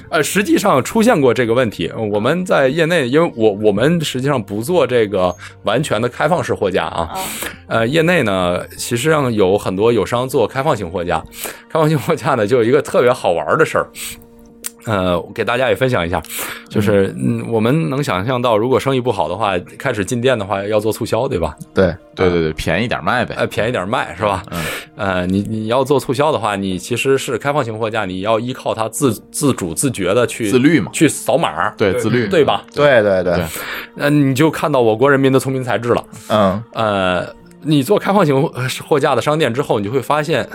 [0.09, 1.87] 呃，实际上出现过这个问题。
[1.95, 7.09] 呃我们在业内，因为我我们实际上不做这个完全的开放式货架啊。
[7.67, 11.23] 呃，业内呢，其实上有很多友商做开放型货架。
[11.69, 13.89] 开放型货架呢，就有一个特别好玩的事儿。
[14.87, 16.19] 呃，给大家也分享一下，
[16.69, 21.55] 就是嗯，我们能想象到，如果生意不好的话，开始进店的话要做促销，对吧？
[21.73, 23.35] 对，对对对，便宜点卖呗。
[23.37, 24.41] 呃，便宜点卖是吧？
[24.49, 24.63] 嗯，
[24.95, 32.63] 呃，你你要做促销的话，你其实是开放型货架，你要依靠它自自主自觉的去自律嘛去扫码，对自律对吧？
[32.73, 33.45] 对对对对，
[33.97, 36.03] 呃，你就看到我国人民的聪明才智了。
[36.29, 37.27] 嗯呃，
[37.61, 38.41] 你做开放型
[38.87, 40.47] 货架的商店之后，你就会发现，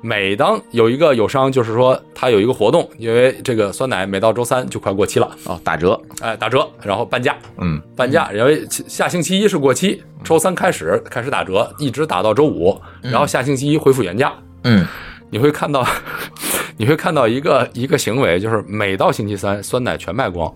[0.00, 14.32] 每当有一个友商，就是说他有一个活动，因为这个酸奶每到周三就快过期了，哦，打折，哎、打折，然后半价，嗯，半价，因为下星期一是过期，周三开始开始打折，一直打到周五，然后下星期一恢复原价。
[14.64, 14.86] 嗯。
[15.28, 15.84] 你会看到，
[16.78, 20.50] 你会看到一个一个行为，就是每到星期三，酸奶全卖光，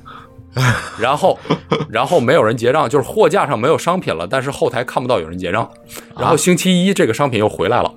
[0.98, 1.38] 然后
[1.88, 5.68] 然后没有人结账，就是货架上没有商品了，但是后台看不到有人结账，
[6.18, 7.92] 然后星期一这个商品又回来了，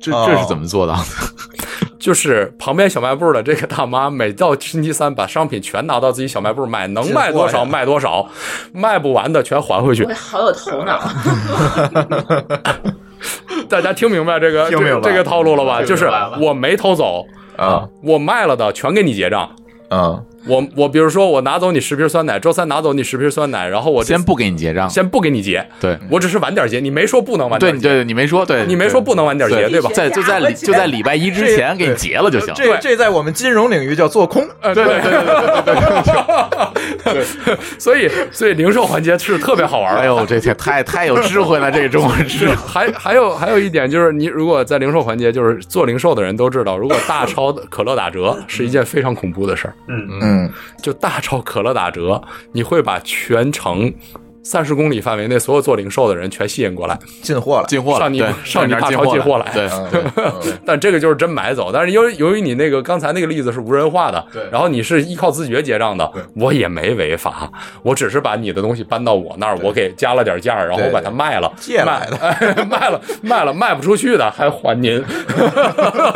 [0.00, 1.02] 这这是怎么做到的？
[1.98, 8.28] 就是旁边小卖部的这个大妈，每到星期三把商品全拿到自己小卖部卖，能卖多少卖多少，
[8.74, 10.04] 卖不完的全还回去。
[10.12, 11.00] 好有头脑，
[13.70, 14.70] 大家听明白这个白。
[14.70, 15.80] 这个这个套路了吧？
[15.82, 17.24] 就是我没偷走，
[17.56, 17.88] 啊。
[18.02, 19.48] 我卖了的全给你结账。
[19.88, 25.98] 嗯我我比如说我拿走你十瓶酸奶，周三拿走你十瓶酸奶，然后我先不给你结账，先不给你结，对。
[26.10, 29.80] 我只是晚点结，你没说不能晚点结，对对对，你没说，对你没说不能晚点结，对。
[29.80, 29.90] 吧？
[29.94, 32.52] 在就在礼就在礼拜一之前给你结了就行。
[32.54, 35.24] 这这在我们金融领域叫做空，呃，对对对对
[35.64, 35.74] 对
[37.04, 37.24] 对对，
[37.78, 40.00] 所以所以零售环节是特别好玩的。
[40.00, 42.48] 哎呦，这太太太有智慧了，这个中国人是。
[42.54, 49.74] 还还有还有一点就是，你如果在零售环节，就是做零售的人都知道，如果大超的可乐打折是一件非常恐怖的事儿。
[49.88, 50.08] 嗯。
[50.20, 50.33] 嗯
[50.82, 52.22] 就大超可乐打折，
[52.52, 53.92] 你会把全城
[54.44, 59.68] 三十公里范围内所有做零售的人全吸引过来，进货了，进货了，上你上你大那边超进货来，对，
[60.64, 61.70] 但这个就是真买走。
[61.72, 67.50] 但是由于由于你那个刚才那个例子是无人化的，对然后你是依靠自觉结账的，我也没违法，
[67.82, 75.02] 我只是把你的东西搬到我那儿，我给加了点价，然后我把它卖了，借来的卖 卖了卖了卖不出去的还还您，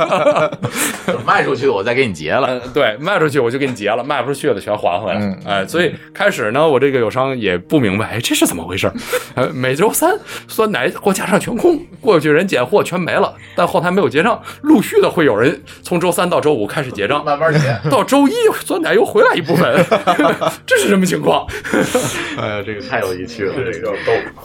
[1.25, 2.47] 卖出去的我再给你结了。
[2.47, 5.19] 呃对，卖出去我就给你结了，卖不出去的全还回来。
[5.19, 8.91] 嗯哎，所以开始呢，我这个友商也不明白，哎，这是怎么回事？
[9.37, 18.33] 呃，每周三酸奶货架上全空，过去人捡货全没了，但后台没有结账，陆续的会有人从周三到周五开始结账，慢慢结，到周一
[18.65, 19.73] 酸奶又回来一部分，
[20.67, 21.47] 这是什么情况？
[22.37, 23.95] 哎呀，这个太有趣了，这个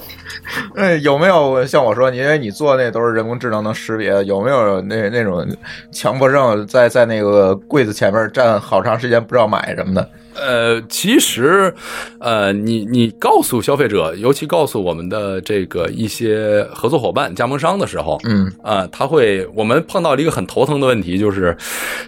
[0.76, 5.44] 哎，有没有像我说，因为你做那都是人工智能能识别，有没有那那种
[5.92, 10.08] 强迫症在在那个柜子前面站好长时间不知道买什么的？
[10.36, 11.74] 呃，其实，
[12.20, 21.56] 呃，你你告诉消费者，尤其告诉我们的这个一些合作伙伴、加盟商的时候，嗯，啊、他会，我们碰到了一个很头疼的问题，就是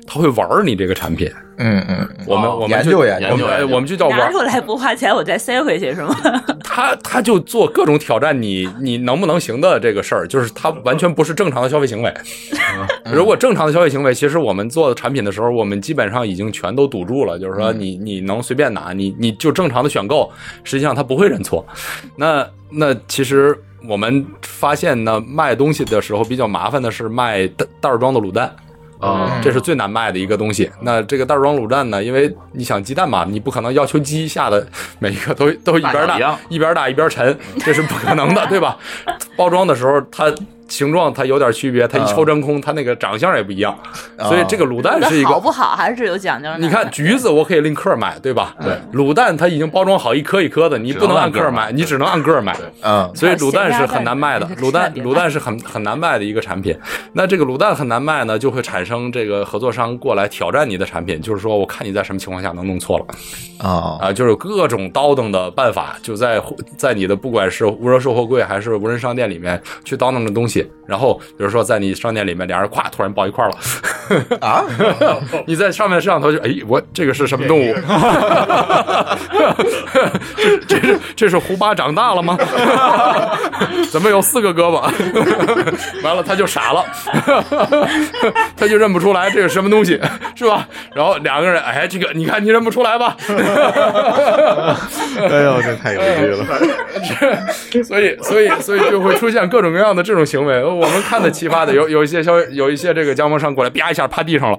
[0.05, 1.31] 他会玩儿你这个产品。
[1.57, 6.15] 嗯嗯，我们我们研就究研究我们研究我们就叫玩儿，拿出来不花钱，我再塞回去是吗？
[6.63, 12.13] 他他就做各种挑战你你能不能行的这个事儿，就是他完全不是正常的消费行为。
[13.11, 20.31] 如果正常的消费行为，其实我们做的产品的时候，我们基本上已经全都堵住了，就是说你你能随便拿，你你就正常的选购，
[20.63, 21.65] 实际上他不会认错。
[22.15, 28.53] 那那其实我们发现呢，卖东西的时候比较麻烦的是卖袋袋装的卤蛋。
[28.99, 30.69] 啊，这是最难卖的一个东西。
[30.81, 32.03] 那这个袋装卤蛋呢？
[32.03, 34.65] 因为你想鸡蛋嘛，你不可能要求鸡下的
[34.99, 38.77] 每一个都都一边大一边大一边沉，这是不可能的，对吧？
[39.35, 40.33] 包装的时候它。
[40.67, 43.77] 形状它有点区别，它一抽真空，它那个长相也不一样，
[44.19, 46.57] 所以这个卤蛋是一个好不好还是有讲究的。
[46.57, 48.55] 你看橘子，我可以另克买，对吧？
[48.61, 52.55] 对，卤蛋它已经包装好一颗一颗的，你不能按克买，你只能按个买。
[52.81, 56.75] 嗯，所以卤蛋是很难卖的，卤蛋卤蛋是很很难卖的一个产品。
[57.13, 63.05] 那这个卤蛋很难卖呢，就会产生这个合作商过来挑战你的产品，就是说我看你在什么情况下能弄错了。
[63.57, 66.41] 啊啊，就是各种叨叨的办法，就在
[66.77, 70.54] 在你的不管是无人售货柜还是无人商店里面去叨弄的东西，
[70.85, 73.57] 然后比如说在你商店里面俩人咵突然抱一块儿了
[74.39, 74.63] 啊，
[75.47, 77.73] 你在上面摄像头就哎我这个是什么动物？
[80.37, 82.37] 这这是这是胡巴长大了吗？
[83.89, 84.81] 怎么有四个胳膊？
[86.03, 86.85] 完了他就傻了，
[88.55, 89.99] 他就认不出来这是什么东西，
[90.35, 90.67] 是吧？
[90.93, 93.15] 然后两个人哎这个你看你认不出来吧？
[95.17, 96.45] 哎呦，这太有趣了。
[97.83, 100.44] 所以，所以，所以就会出现各种各样的这种行为。
[100.45, 104.57] 我们看的奇葩的，有有一些消有一些这个加盟商过来，啪一下趴地上了，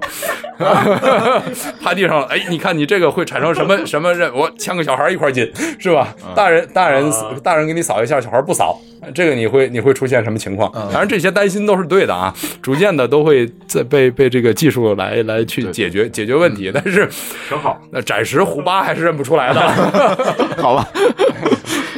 [1.81, 2.27] 趴地上了。
[2.27, 4.31] 哎，你看你这个会产生什么 什么人？
[4.33, 6.13] 我牵个小孩一块进，是吧？
[6.35, 7.11] 大人大人
[7.43, 8.79] 大人给你扫一下，小孩不扫，
[9.13, 10.71] 这个你会你会出现什么情况？
[10.91, 16.71] 当然这些担心都是对的啊，逐渐的都会在被被这个技术来来去解决解决问题。
[16.73, 17.07] 但是
[17.47, 19.61] 挺好，那暂时胡巴还是认不出来的，
[20.61, 20.87] 好吧？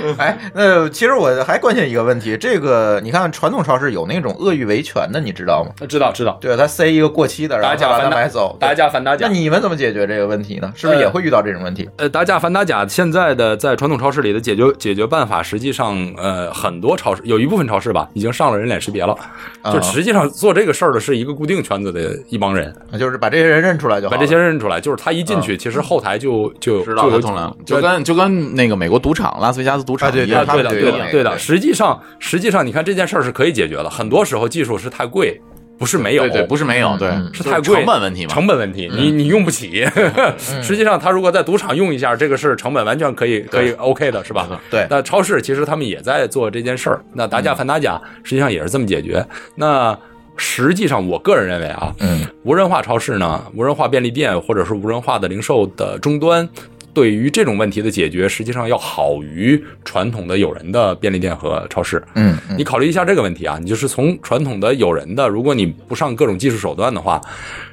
[0.18, 5.72] 哎，那其实我还关心一个问题，这个你看传统超市有那种恶意维权的，你知道吗？
[5.88, 10.72] 知道知道，对他塞一个过期的，然后把它打假反打买走，打假反打假那你们怎么解决这个问题呢？
[10.76, 11.90] 是不是也会遇到这种问题？
[11.98, 19.16] 呃，打假反打假，现在的在传统超市里的解决解决办法，实际上呃很多超市有一部分超市吧，已经上了人脸识别了，
[19.62, 24.16] 啊就实际上做这个事儿的是一个固定圈子的一帮人，就是把这些人认出来就好。
[24.16, 31.36] 把这些人认出来，就是他一进去，其实后台就就知道就有通了，就跟就跟那个美国赌场拉斯维加斯赌场一样，啊，对的，对的，对的。
[31.40, 33.90] 实际上，实际上，你看这件事儿是可以解决的。
[33.90, 35.42] 很多时候技术是太贵，
[35.80, 39.84] 不是没有，对对，不是没有，对，是太贵，成本问题嘛，成本问题，你你用不起。
[40.62, 44.62] 实际上，他如果在赌场用一下，这个是成本完全可以可以 OK 的，是吧？
[44.70, 44.86] 对。
[44.92, 49.26] 那超市其实他们也在做这件事儿，那打假反打假，实际上也是这么解决。
[49.56, 49.98] 那
[50.38, 56.48] 实际上，我个人认为啊，嗯，无人化超市呢，无人化便利店或者是无人化的零售的终端。
[56.94, 62.02] 对于这种问题的解决，实际上要好于传统的有人的便利店和超市。
[62.16, 67.22] 嗯，你考虑一下这个问题啊，你就是从传统的有人的，如果你不上各种技术手段的话，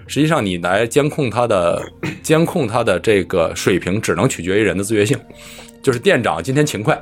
[0.06, 1.82] 实际上你来监控它的
[2.22, 5.18] 监控它的这个水平，只能取决于人的自觉性，
[5.82, 7.00] 就是店长今天勤快。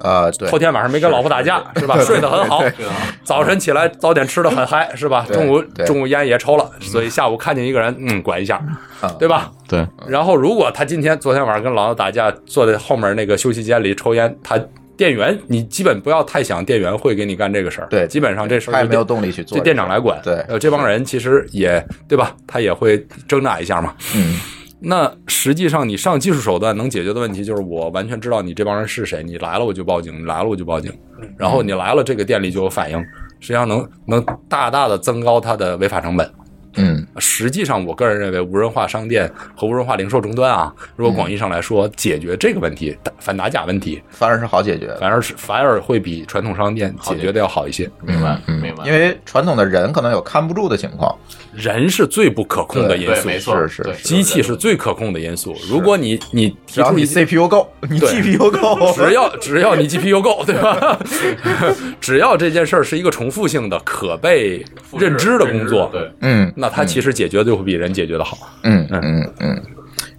[0.00, 1.98] 呃，对，后天晚上没跟老婆打架是吧？
[2.04, 2.86] 睡得很好对，
[3.24, 5.26] 早晨起来早点吃的很嗨是吧？
[5.32, 8.56] 中午中午烟也抽了，所以下午看见一个人，嗯，管一下，
[9.00, 9.50] 啊对吧？
[9.68, 9.86] 对。
[10.06, 14.58] 然后如果他今天昨天晚上跟老婆打架，坐在后面那个休息间里抽烟，他
[14.96, 22.34] 店员你基本不要太想店员会给你干这个事儿，对基本上这事儿就他也没有动力去做这店长来管，对呃，这帮人其实也对吧？
[22.46, 24.38] 他也会挣扎一下嘛，嗯。
[24.80, 30.92] 那实际上，你上技术手段能解决的问题，就是我完全知道你这帮人是谁，你来了我就报警，你来了我就报警，
[31.36, 32.98] 然后你来了，这个店里就有反应，
[33.40, 36.30] 实际上能能大大的增高它的违法成本。
[36.78, 47.90] 嗯，实际上，我个人认为，无人化商店和无人化零售终端啊，如果广义上来说，解决这个问题，反打假问题，反而是好解决，反而是反而会比传统商店解决的要好一些。
[48.02, 48.60] 明白，嗯。
[48.60, 48.84] 明白。
[48.86, 51.14] 因为传统的人可能有看不住的情况，
[51.52, 55.54] 人是最不可控的因素，没错对是是，机器是最可控的因素。
[55.68, 60.98] 如果你你提只要你 CPU 够，你 GPU 够，只要只要你 GPU 够，对吧？
[62.00, 64.64] 只要这件事儿是一个重复性的、可被
[64.98, 66.52] 认知的工作，对，嗯。
[66.56, 68.36] 那它其实解决就会比人解决的好。
[68.62, 69.62] 嗯嗯嗯嗯。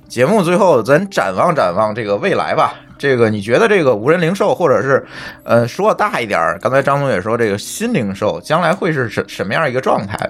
[0.07, 2.73] 节目最后咱展望展望这个未来吧。
[2.97, 5.05] 这个你觉得这个无人零售，或者是
[5.43, 10.29] 呃说大一点儿，刚才张总也说这个新零售将来会是什什么样一个状态？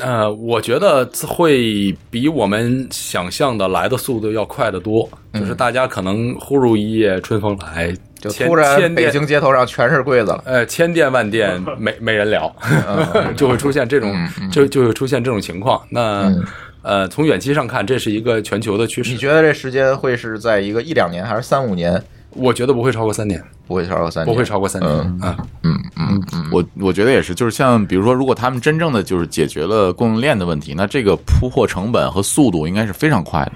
[0.00, 5.08] 呃，我觉得会比我们想象的来的速度要快得多。
[5.34, 7.98] 就是大家可能忽如一夜春风来，嗯
[8.30, 12.54] 就突然北京街头上全是柜子了，呃，千店万店没 没人聊，
[13.36, 14.14] 就会出现这种
[14.50, 15.82] 就就会出现这种情况。
[15.90, 16.44] 那嗯
[16.82, 19.12] 呃，从远期上看，这是一个全球的趋势。
[19.12, 22.02] 你觉得这时间会是在一个一两年，还是三五年？
[22.34, 24.90] 我觉得不会超过三年，不会超过三年，不会超过三年。
[24.90, 33.52] 嗯啊，嗯嗯嗯，我我觉得也是，就是像比如说，如果他们真正的就是解决了供应链的问题，那这个铺货成本和速度应该是非常快的，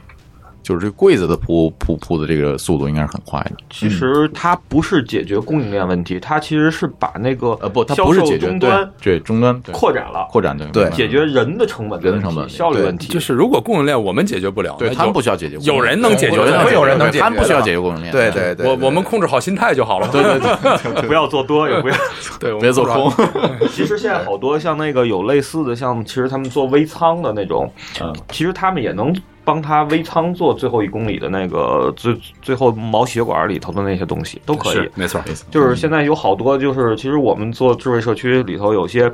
[0.66, 3.52] 就是这柜子的铺铺铺的这个速度应该是很快的。
[3.70, 13.12] 其实它不是解决供应链问题，它其实是把那个呃不，它销售不是解决终端对对终端扩展了，扩展对对解决人的成本人的成本效率问题。
[13.12, 20.08] 就是如果供应链我们解决不了，对他们不需要解决有人能解决，有人能会有人能解决他们不需要解决供应链，对对对，我我们控制好心态就好了。
[20.08, 20.40] 对对
[21.00, 21.94] 对，不要做多，也不要。
[22.40, 23.12] 对，我们别做空。
[23.70, 29.14] 其实现在好多像那个有类似的，像其实他们做微仓的那种，嗯，其实他们也能
[29.46, 34.74] 帮他微仓做最后一公里的那个最最后毛血管里头的那些东西都可以。
[34.74, 34.92] 是。
[34.96, 35.22] 没错，
[35.52, 39.10] 就是现在有好多，就是其实我们做智慧社区里头有些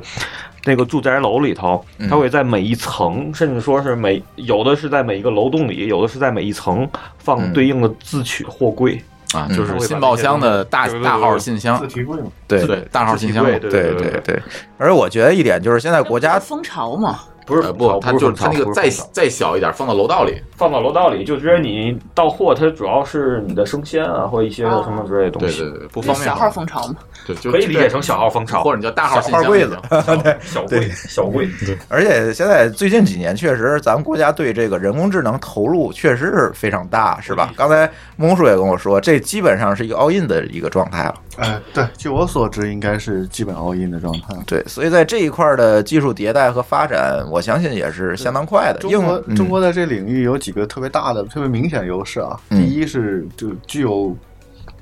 [0.65, 2.09] 那个住宅楼里头，嗯。
[2.09, 8.99] 它会在每一层，甚至说是每有的是在每一个楼栋里，有的是在每一层放嗯对应的自取货柜。
[9.35, 9.55] 啊，嗯。
[9.55, 11.79] 就是信报箱的大大号信箱。
[11.79, 14.41] 自，提柜嘛，对对大号信箱，对对对对对。
[14.79, 31.49] 而且我觉得一点就是现在国家风潮嘛，不是呃不，它就是它那个再再再小一点，放到楼道里，放到楼道里，就觉得你到货，它主要是你的生鲜啊，或一些什么之类的东西，对对对，不方便小号蜂巢嘛，对，就可以理解成小号蜂巢或者你叫大号小号柜子也行 小柜小柜。
[31.89, 37.51] 而且现在最近几年，确实咱们国家对这个人工智能投入确实是非常大，是吧？
[37.55, 41.15] 刚才蒙叔也跟我说，这基本上是一个 all in 的一个状态了。
[41.37, 44.35] 哎，对，据我所知，应该是基本 all in 的状态。
[44.45, 48.79] 对，所以在这一块的技术迭代和发展，我相信也是相当快的。
[48.79, 52.39] 中国应中国在这领域有几个特别大的、特别明显的优势啊。
[52.51, 54.15] 嗯第一是就具有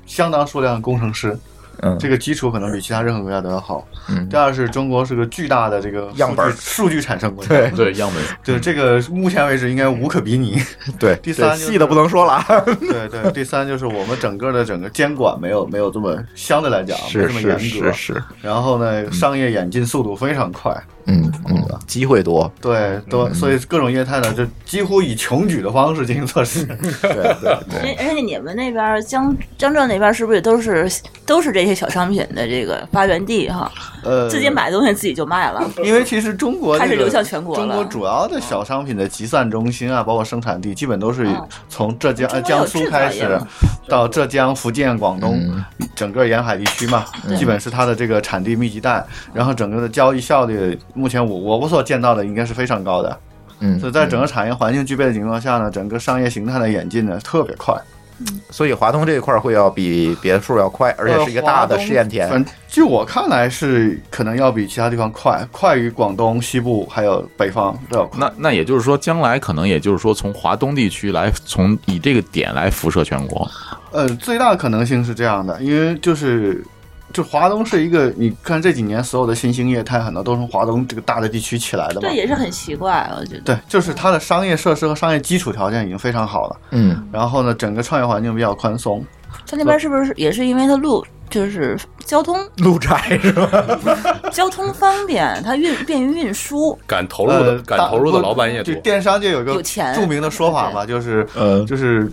[0.04, 1.34] 相当数量的工程师，
[1.80, 3.86] 嗯这个基础可能比其他任何国家都要好。
[4.08, 10.60] 嗯第二是中国是个巨大的这个样本数据产生国家，对对样本，对这个目前为止应该无可比拟。
[11.00, 12.44] 对，第三就是细的不能说了啊。
[12.80, 20.76] 对对，第三就是我们整个的整个监管没有没有这么相对来讲没是这么严格，是是是，然后呢，商业演进速度非常快，
[21.06, 26.64] 嗯嗯，机会多，对，多所以各种业态呢，就几乎以穷举的方式进行测试。
[26.64, 30.90] 对对对，而且你们那边江江浙那边是不是都是
[31.26, 33.70] 都是这些小商品的这个发源地哈？
[34.04, 35.62] 呃，自己买东西自己就卖了。
[35.84, 37.66] 因为其实中国、这个、开始流向全国了。
[37.66, 41.48] 中国主要的小商品的集散中心啊，包括生产地，基本都是嗯。
[41.68, 43.40] 从浙江、江苏开始，
[43.88, 45.64] 到浙江、福建、广东、嗯。
[45.94, 47.04] 整个沿海地区嘛，
[47.38, 53.18] 基本是它的这个产地密集带，然后整个的交易效率，目前我我我所见到的应该是非常高的。
[53.60, 57.72] 嗯，所以在整个产业环境具备的情况下呢，整个商业形态的演进呢特别快，
[58.50, 62.28] 所以华东这一块会要比别处要快，而且是一个大的试验田。
[62.28, 68.18] 反据我看来是可能要比其他地方快，快于广东西部还有北方都要快。
[68.18, 73.48] 那那也就是说，将来可能也就是说，从华东地区来，从以这个点来辐射全国。
[73.92, 76.64] 呃，最大的可能性是这样的，因为就是
[77.12, 82.00] 就华东是一个，你看这几年所有的新兴业态很多都是从华东这个大的地区起来的嘛。
[82.02, 83.40] 对，也是很奇怪，我觉得。
[83.40, 89.04] 对，就是它的商业设施和商业基础条件已经非常好了，嗯，然后呢，整个创业环境比较宽松。
[89.46, 93.66] 它那边是不是也是因为它路就是交通路窄是吧？
[94.30, 96.78] 交通方便，它运便于运输。
[96.86, 98.80] 敢投入的呃，敢投入的老板也多就。
[98.80, 102.12] 电商界有一个有钱著名的说法嘛，就是呃就是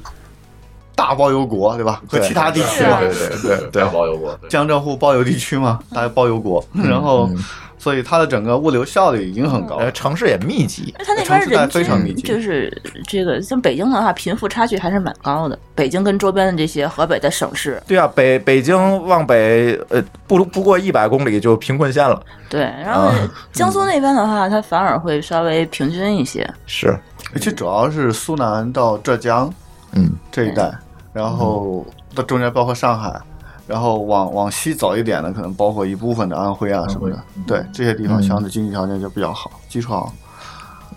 [1.00, 2.02] 大包邮国，对吧？
[2.10, 6.62] 和其他地区嘛，对对对对，包邮国，江浙沪包邮地区嘛，大家包邮国。
[6.74, 7.30] 然后，
[7.78, 12.24] 所以它的整个物流效率已经很高城市也密集，它那边城市带人非常密集。
[12.24, 12.70] 均就是
[13.08, 15.58] 这个，像北京的话，贫富差距还是蛮高的。
[15.74, 18.76] 北京跟周边的这些河北的省市，对啊，北北京
[19.08, 22.22] 往北，呃，不不过一百公里就贫困县了。
[22.50, 23.16] 对，然后啊。
[23.54, 26.46] 江苏那边的话，它反而会稍微平均一些。
[26.66, 26.94] 是，
[27.36, 29.50] 其实主要是苏南到浙江
[29.94, 30.72] 嗯，这一带，
[31.14, 33.20] 然后到中间包括上海，
[33.68, 37.20] 然后往往西走一点的，可能包括一部分的安徽啊什么的。
[37.46, 40.12] 对，这些地方相对经济条件就比较好，基础好。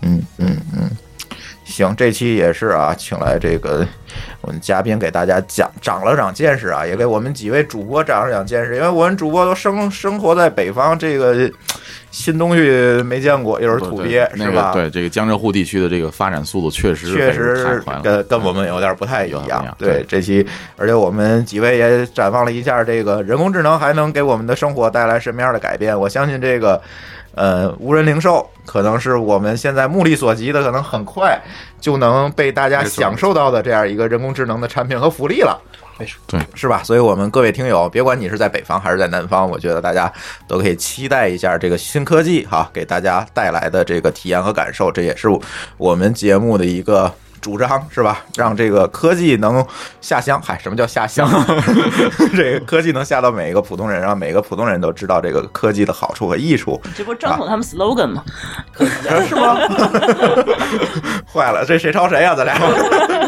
[0.01, 0.89] 嗯嗯嗯，
[1.65, 3.85] 行，这期也是啊，请来这个
[4.41, 11.49] 我们嘉宾给大家讲长了长见识啊，也给我们几位主播长了长见识，因为我们主播都生生活在北方，这个
[12.11, 12.61] 新东西
[13.03, 14.71] 没见过，又是土鳖，那是吧？
[14.73, 17.81] 个对这个江浙沪地区的这个发展速度确实确实。
[18.03, 20.45] 跟跟我们有点不太一样对这期，
[20.77, 25.97] 而且我们几位也展望了一下这个人工智能还能给我们的生活带来什么样的改变。
[25.99, 26.79] 我相信这个。
[27.35, 31.39] 呃，无人零售可能是我们现在目力所及的，可能很快
[31.79, 35.59] 就能被大家享受到的这样一个人工智能的产品和福利了。
[36.27, 36.81] 对，是吧？
[36.83, 40.11] 所以，我们各位听友，别管你是在北方还是在南方，我觉得大家
[40.47, 44.91] 都可以期待一下这个新科技哈，给大家带来的这个体验和感受。
[44.91, 45.29] 这也是
[45.77, 47.13] 我们节目的一个
[47.43, 48.21] 主张，是吧？
[48.37, 49.63] 让这个科技能
[49.99, 50.41] 下乡。
[50.41, 51.29] 嗨，什么叫下乡？
[52.33, 56.81] 这个科技能下到每一个普通人，让每个普通人都知道这个科技的好处和益处。
[56.95, 58.23] 这不是张总他们 slogan 吗？
[59.27, 59.57] 是吗？
[61.31, 62.55] 坏了，这谁抄谁呀、咱俩。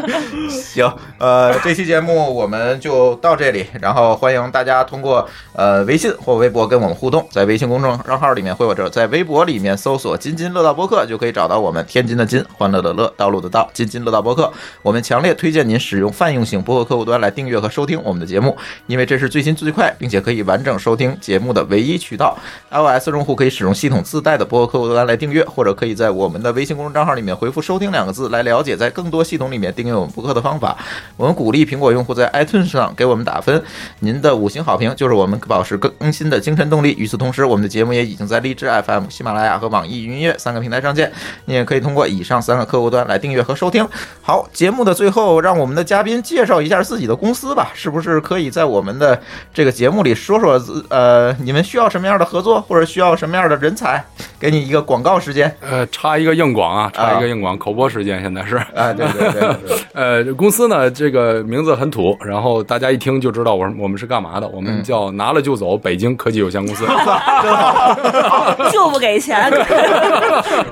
[0.49, 14.51] 行，呃，这期节目我们就到这里，然后欢迎大家通过呃微信或微博跟我们互动，在微信公众账号里面或者在微博里面搜索“津津乐道播客”，就可以找到我们天津的津，欢乐的乐，道路的道，津津乐道播客。
[14.81, 18.55] 我们强烈推荐您使用泛用型播客客户端来订阅和收听我们的节目，
[18.87, 22.37] 因为这是最新最快，并且可以完整收听节目的唯一渠道。
[22.69, 30.77] iOS 用户可以使用系统自带的播客客户端来订阅，或者可以在我们的微信公众账号里面回复“收听”两个字来了解在更多系统里面订阅我们播客的方法。
[31.17, 33.61] 我们鼓励苹果用户在 iTunes 上给我们打分，
[33.99, 36.95] 您的五星好评就是我们保持更新的精神动力。
[36.97, 41.11] 与此同时，我们的节目也已经在荔枝 FM、喜马拉雅和网易云音乐三个平台上线，
[41.45, 43.87] 你也可以通过以上三个客户端来订阅和收听。
[44.21, 49.19] 好，节目的最后，让我们的嘉宾介绍一下自己的公司吧，是不是可以在我们的
[49.53, 54.03] 这个节目里说说呃，你们需要什么样的合作，或者需要什么样的人才？
[54.39, 55.55] 给你一个广告时间。
[55.61, 58.55] 呃，插一个硬广啊，插一个硬广，口播时间现在是。
[58.57, 64.47] 啊，对对对对呃，公司呢这个名字很土，然后大家一听就知道我我们是干嘛的。
[64.49, 66.85] 我们叫拿了就走北京科技有限公司。
[68.71, 69.51] 就不给钱，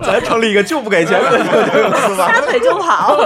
[0.02, 2.32] 咱成立一个就不给钱的公司吧。
[2.34, 3.18] 撒腿就跑。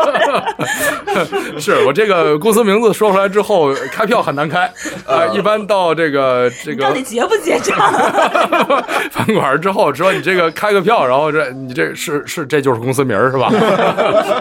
[1.59, 4.69] 是我这个公司名字说出来之后，开票很难开
[5.05, 7.77] 呃、一般到这个这个到底结不结账？
[9.11, 13.49] 饭馆之后说你这个开个票，然后这你这是是这就是公司名是吧？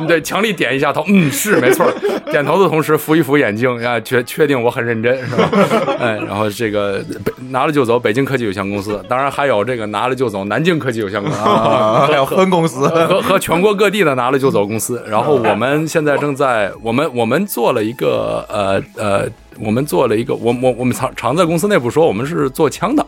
[0.01, 1.93] 你得强力点一下头，嗯，是没错。
[2.31, 5.51] 点头的同时扶一扶眼镜啊，确确定我很认真是吧？
[6.01, 12.89] 哎，然后这个北拿了就走，北京科技有限公司，当然还有这个拿了就走南京科技有限公司，啊， 还有分公司。
[12.89, 15.03] 和和全国各地的拿了就走公司。
[15.09, 19.29] 然后我们现在正在我们我们做了一个呃呃。
[19.59, 23.05] 我们做了一个，我我我们常常在公司内部说，我们是做枪的。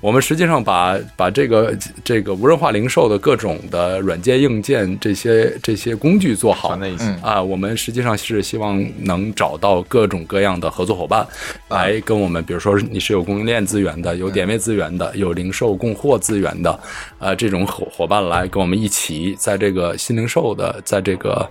[0.00, 6.76] 我们实际上把把这个这个无人化零售的各种的软件、硬件这些这些工具做好。
[7.22, 11.24] 啊，我们实际上是希望能找到各种各样的合作伙伴，
[11.68, 16.80] 来跟我们，比如说你是有供应链资源的，有点位资源的，有零售供货资源的，
[17.18, 21.48] 呃，这种伙伙伴来跟我们一起在这个新零售的，在这个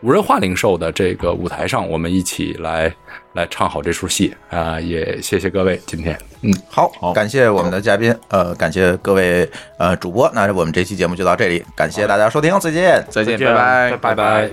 [0.00, 2.94] 无人化零售的这个舞台上，我们一起来
[3.32, 10.30] 来唱好这出戏啊、也谢谢各位今天，嗯，好，感谢我们的嘉宾，呃，感谢各位呃主播。
[10.32, 14.50] 那我们这期节目就到这里，感谢大家收听，再见，再见，再见拜拜，拜拜。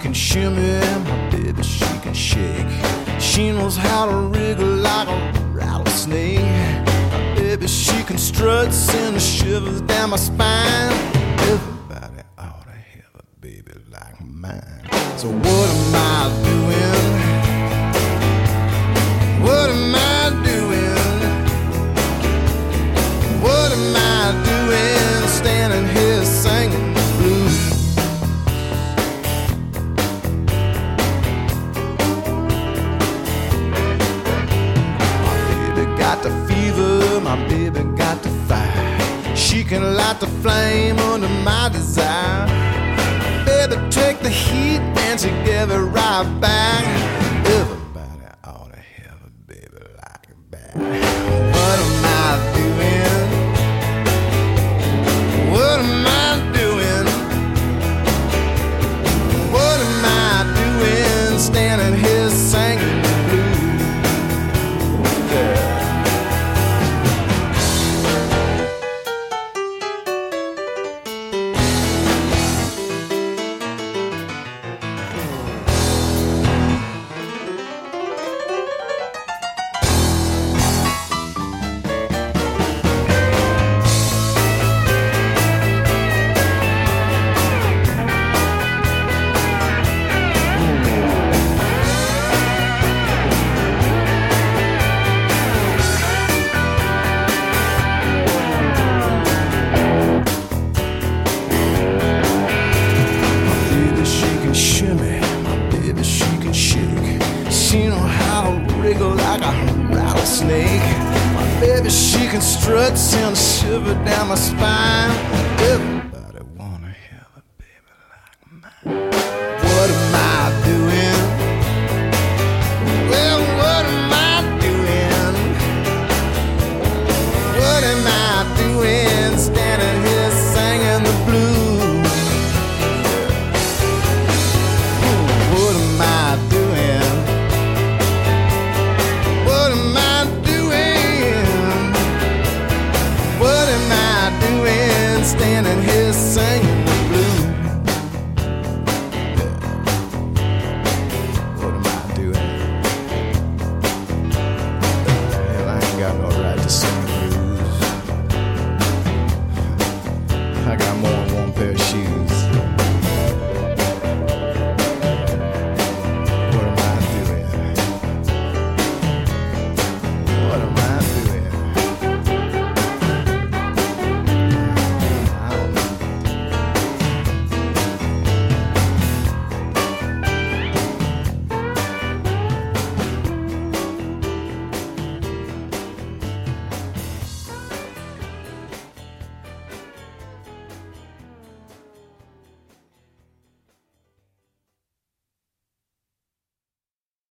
[0.00, 2.66] Can shimmy, my baby, she can shake.
[3.20, 6.40] She knows how to wriggle like a rattlesnake.
[7.12, 10.92] My baby, she can strut, send the shivers down my spine.
[11.40, 14.88] Everybody ought to have a baby like mine.
[15.16, 17.08] So what am I doing?
[19.42, 20.96] What am I doing?
[23.42, 25.28] What am I doing?
[25.28, 25.97] Standing here
[36.78, 39.36] river my baby got the fire.
[39.36, 42.46] She can light the flame under my desire.
[43.44, 46.84] Baby take the heat and she gave it right back.
[47.46, 50.76] Everybody ought to have a baby like that.
[50.76, 53.27] What am I doing?